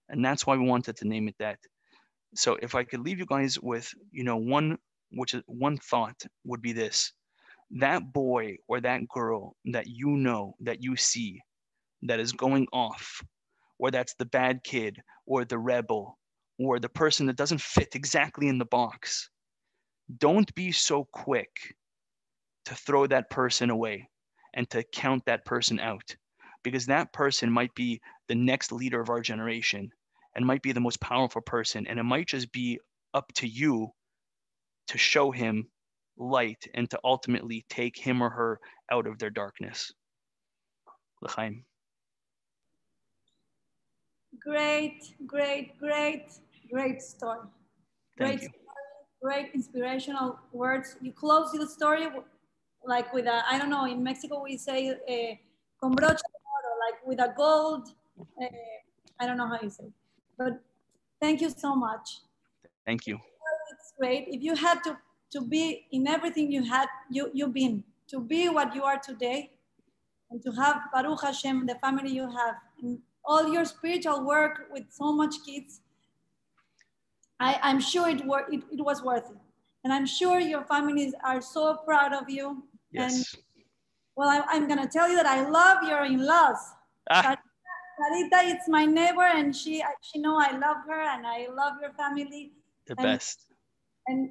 [0.08, 1.58] And that's why we wanted to name it that.
[2.34, 4.78] So if I could leave you guys with, you know, one
[5.16, 7.12] which is one thought would be this.
[7.70, 11.40] That boy or that girl that you know, that you see,
[12.02, 13.22] that is going off,
[13.78, 16.18] or that's the bad kid, or the rebel,
[16.58, 19.30] or the person that doesn't fit exactly in the box.
[20.18, 21.74] Don't be so quick
[22.66, 24.08] to throw that person away
[24.54, 26.16] and to count that person out
[26.62, 29.90] because that person might be the next leader of our generation
[30.34, 32.78] and might be the most powerful person and it might just be
[33.12, 33.88] up to you
[34.88, 35.68] to show him
[36.16, 38.60] light and to ultimately take him or her
[38.90, 39.92] out of their darkness
[41.24, 41.64] L'chaim.
[44.40, 46.26] Great, great, great,
[46.70, 47.46] great story.
[48.18, 48.48] Thank Great you.
[48.48, 48.62] story,
[49.22, 50.96] great inspirational words.
[51.00, 52.06] You close the story
[52.86, 55.34] like with a, I don't know, in Mexico we say uh,
[55.80, 57.88] con broche de oro, like with a gold,
[58.40, 58.46] uh,
[59.20, 59.84] I don't know how you say,
[60.36, 60.60] but
[61.20, 62.20] thank you so much.
[62.86, 63.18] Thank you.
[63.72, 64.26] It's great.
[64.28, 64.96] If you had to,
[65.32, 69.50] to be in everything you had, you, you've been, to be what you are today,
[70.30, 74.84] and to have Baruch Hashem, the family you have, and all your spiritual work with
[74.90, 75.80] so much kids,
[77.40, 79.36] I, I'm sure it, wor- it, it was worth it.
[79.82, 82.62] And I'm sure your families are so proud of you.
[82.94, 83.36] Yes.
[84.16, 86.58] Well, I, I'm going to tell you that I love your in-laws.
[87.10, 87.36] Ah,
[87.98, 91.92] Sarita, it's my neighbor, and she she know I love her, and I love your
[91.92, 92.52] family.
[92.86, 93.46] the and- best.
[94.06, 94.30] And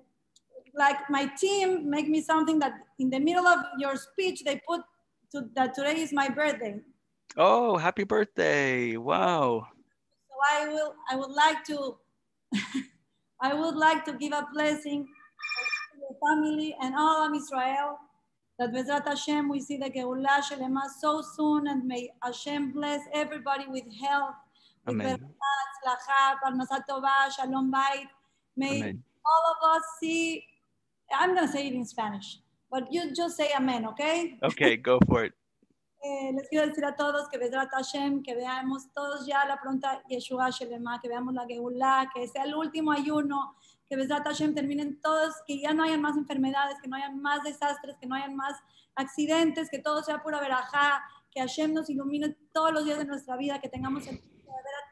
[0.76, 4.82] like my team make me something that in the middle of your speech they put
[5.32, 6.80] to, that today is my birthday.
[7.38, 8.98] Oh, happy birthday.
[8.98, 9.68] Wow.
[10.30, 11.98] So I will I would like to
[13.42, 17.98] I would like to give a blessing to your family and all of Israel
[18.64, 23.66] that Bezrat Hashem we see the Geulah Shelema so soon and may Hashem bless everybody
[23.68, 24.36] with health,
[24.88, 25.20] with Amen.
[26.90, 28.08] tova, shalom bayit.
[28.56, 29.04] May Amen.
[29.26, 30.46] all of us see,
[31.14, 32.40] I'm gonna say it in Spanish,
[32.72, 34.38] but you just say amen, okay?
[34.44, 35.34] Okay, go for it.
[36.06, 40.04] Eh, les quiero decir a todos que Bezrat Hashem, que veamos todos ya la pronta
[40.10, 43.56] Yeshua Shelema, que veamos la Geulah, que sea el último ayuno,
[43.94, 47.44] que Vedrat Hashem terminen todos, que ya no hayan más enfermedades, que no hayan más
[47.44, 48.60] desastres, que no hayan más
[48.96, 53.38] accidentes, que todo sea pura verajá, que Hashem nos ilumine todos los días de nuestra
[53.38, 54.20] vida, que tengamos el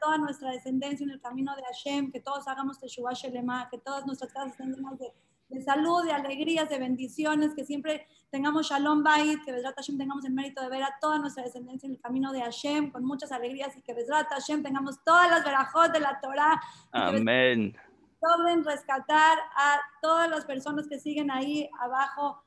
[0.00, 4.04] toda nuestra descendencia en el camino de Hashem, que todos hagamos Teshuvah Shelema, que todas
[4.04, 5.12] nuestras casas estén llenas de,
[5.48, 10.24] de salud, de alegrías, de bendiciones, que siempre tengamos Shalom Bait, que Bezrat Hashem tengamos
[10.24, 13.30] el mérito de ver a toda nuestra descendencia en el camino de Hashem con muchas
[13.30, 16.60] alegrías y que Bezrat Hashem tengamos todas las verajot de la Torah.
[16.92, 17.76] Amén.
[18.22, 22.42] Logren rescatar a todas las personas que siguen ahí abajo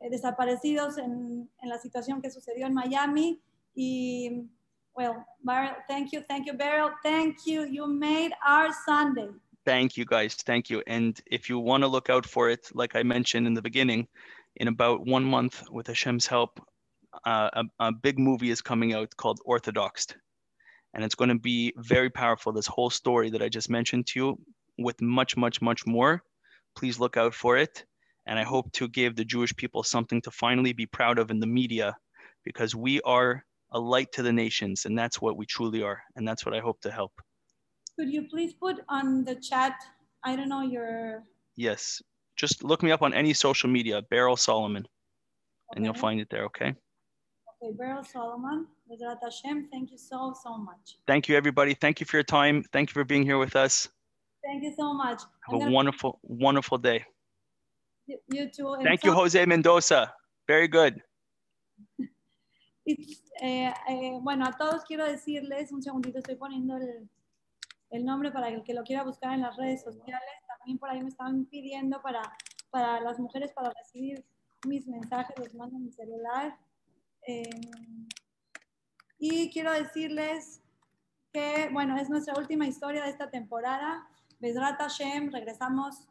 [0.00, 3.40] eh, desaparecidos en, en, la situación que sucedió en Miami.
[3.74, 4.48] Y,
[4.94, 7.64] well, Beryl, thank you, thank you, Beryl, thank you.
[7.64, 9.30] You made our Sunday.
[9.64, 10.34] Thank you guys.
[10.34, 10.82] Thank you.
[10.86, 14.06] And if you want to look out for it, like I mentioned in the beginning,
[14.56, 16.60] in about one month, with Hashem's help,
[17.24, 20.16] uh, a, a big movie is coming out called Orthodoxed.
[20.92, 22.52] And it's going to be very powerful.
[22.52, 24.38] This whole story that I just mentioned to you,
[24.78, 26.22] with much, much, much more.
[26.76, 27.84] Please look out for it.
[28.26, 31.40] And I hope to give the Jewish people something to finally be proud of in
[31.40, 31.96] the media
[32.44, 34.86] because we are a light to the nations.
[34.86, 36.00] And that's what we truly are.
[36.16, 37.12] And that's what I hope to help.
[37.98, 39.74] Could you please put on the chat,
[40.24, 41.22] I don't know, your.
[41.56, 42.02] Yes.
[42.36, 44.84] Just look me up on any social media, Beryl Solomon,
[45.76, 46.44] and you'll find it there.
[46.46, 46.74] Okay.
[47.62, 48.66] Okay, Beryl Solomon,
[49.22, 50.98] Hashem, thank you so, so much.
[51.06, 51.74] Thank you, everybody.
[51.74, 52.64] Thank you for your time.
[52.72, 53.88] Thank you for being here with us.
[54.54, 55.20] Thank you so much.
[55.48, 57.04] I'm Have a gonna- wonderful, wonderful day.
[58.06, 58.76] You- You too.
[58.84, 60.14] Thank you, Jose Mendoza.
[60.46, 61.02] Very good.
[62.86, 67.08] It's, eh, eh, bueno, a todos quiero decirles, un segundito, estoy poniendo el,
[67.90, 70.30] el nombre para el que lo quiera buscar en las redes sociales.
[70.58, 72.20] También por ahí me están pidiendo para,
[72.70, 74.22] para las mujeres para recibir
[74.68, 76.58] mis mensajes, los mando a mi celular.
[77.26, 77.42] Eh,
[79.18, 80.60] y quiero decirles
[81.32, 84.06] que, bueno, es nuestra última historia de esta temporada.
[84.44, 86.06] Besrat Hashem, regresamos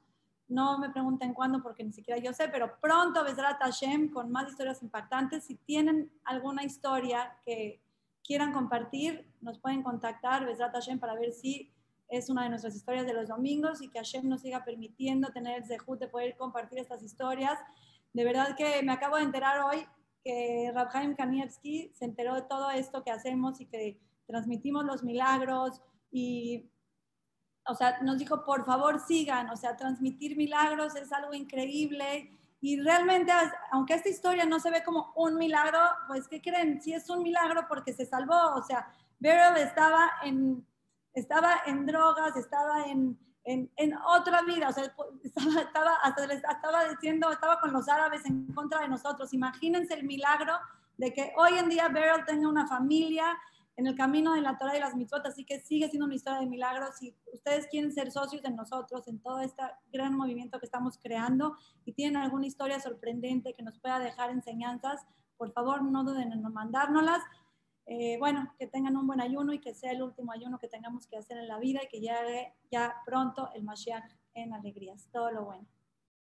[0.48, 4.50] no me pregunten cuándo porque ni siquiera yo sé, pero pronto Besrat Hashem con más
[4.50, 5.46] historias impactantes.
[5.46, 7.80] Si tienen alguna historia que
[8.24, 11.72] quieran compartir, nos pueden contactar Besrat Hashem para ver si
[12.10, 15.60] es una de nuestras historias de los domingos y que Hashem nos siga permitiendo tener
[15.62, 17.60] el zehut de poder compartir estas historias.
[18.14, 19.86] De verdad que me acabo de enterar hoy
[20.24, 25.82] que Rabhaim Kanievski se enteró de todo esto que hacemos y que transmitimos los milagros
[26.12, 26.70] y
[27.66, 32.30] o sea, nos dijo, por favor sigan, o sea, transmitir milagros es algo increíble.
[32.62, 33.32] Y realmente,
[33.72, 36.82] aunque esta historia no se ve como un milagro, pues, ¿qué creen?
[36.82, 38.56] Sí es un milagro porque se salvó.
[38.56, 38.88] O sea,
[39.20, 40.66] Beryl estaba en,
[41.14, 44.84] estaba en drogas, estaba en, en, en otra vida, o sea,
[45.24, 49.34] estaba, estaba, hasta estaba diciendo, estaba con los árabes en contra de nosotros.
[49.34, 50.58] Imagínense el milagro
[50.98, 53.38] de que hoy en día Beryl tenga una familia,
[53.76, 56.40] en el camino de la Torah y las mitzvot, así que sigue siendo una historia
[56.40, 56.98] de milagros.
[56.98, 61.56] Si ustedes quieren ser socios de nosotros en todo este gran movimiento que estamos creando
[61.86, 65.06] y tienen alguna historia sorprendente que nos pueda dejar enseñanzas,
[65.38, 67.24] por favor no duden en mandárnoslas.
[67.86, 71.08] Eh, bueno, que tengan un buen ayuno y que sea el último ayuno que tengamos
[71.08, 74.06] que hacer en la vida y que llegue ya pronto el Mashiach
[74.36, 75.10] en alegrías.
[75.12, 75.68] Todo lo bueno.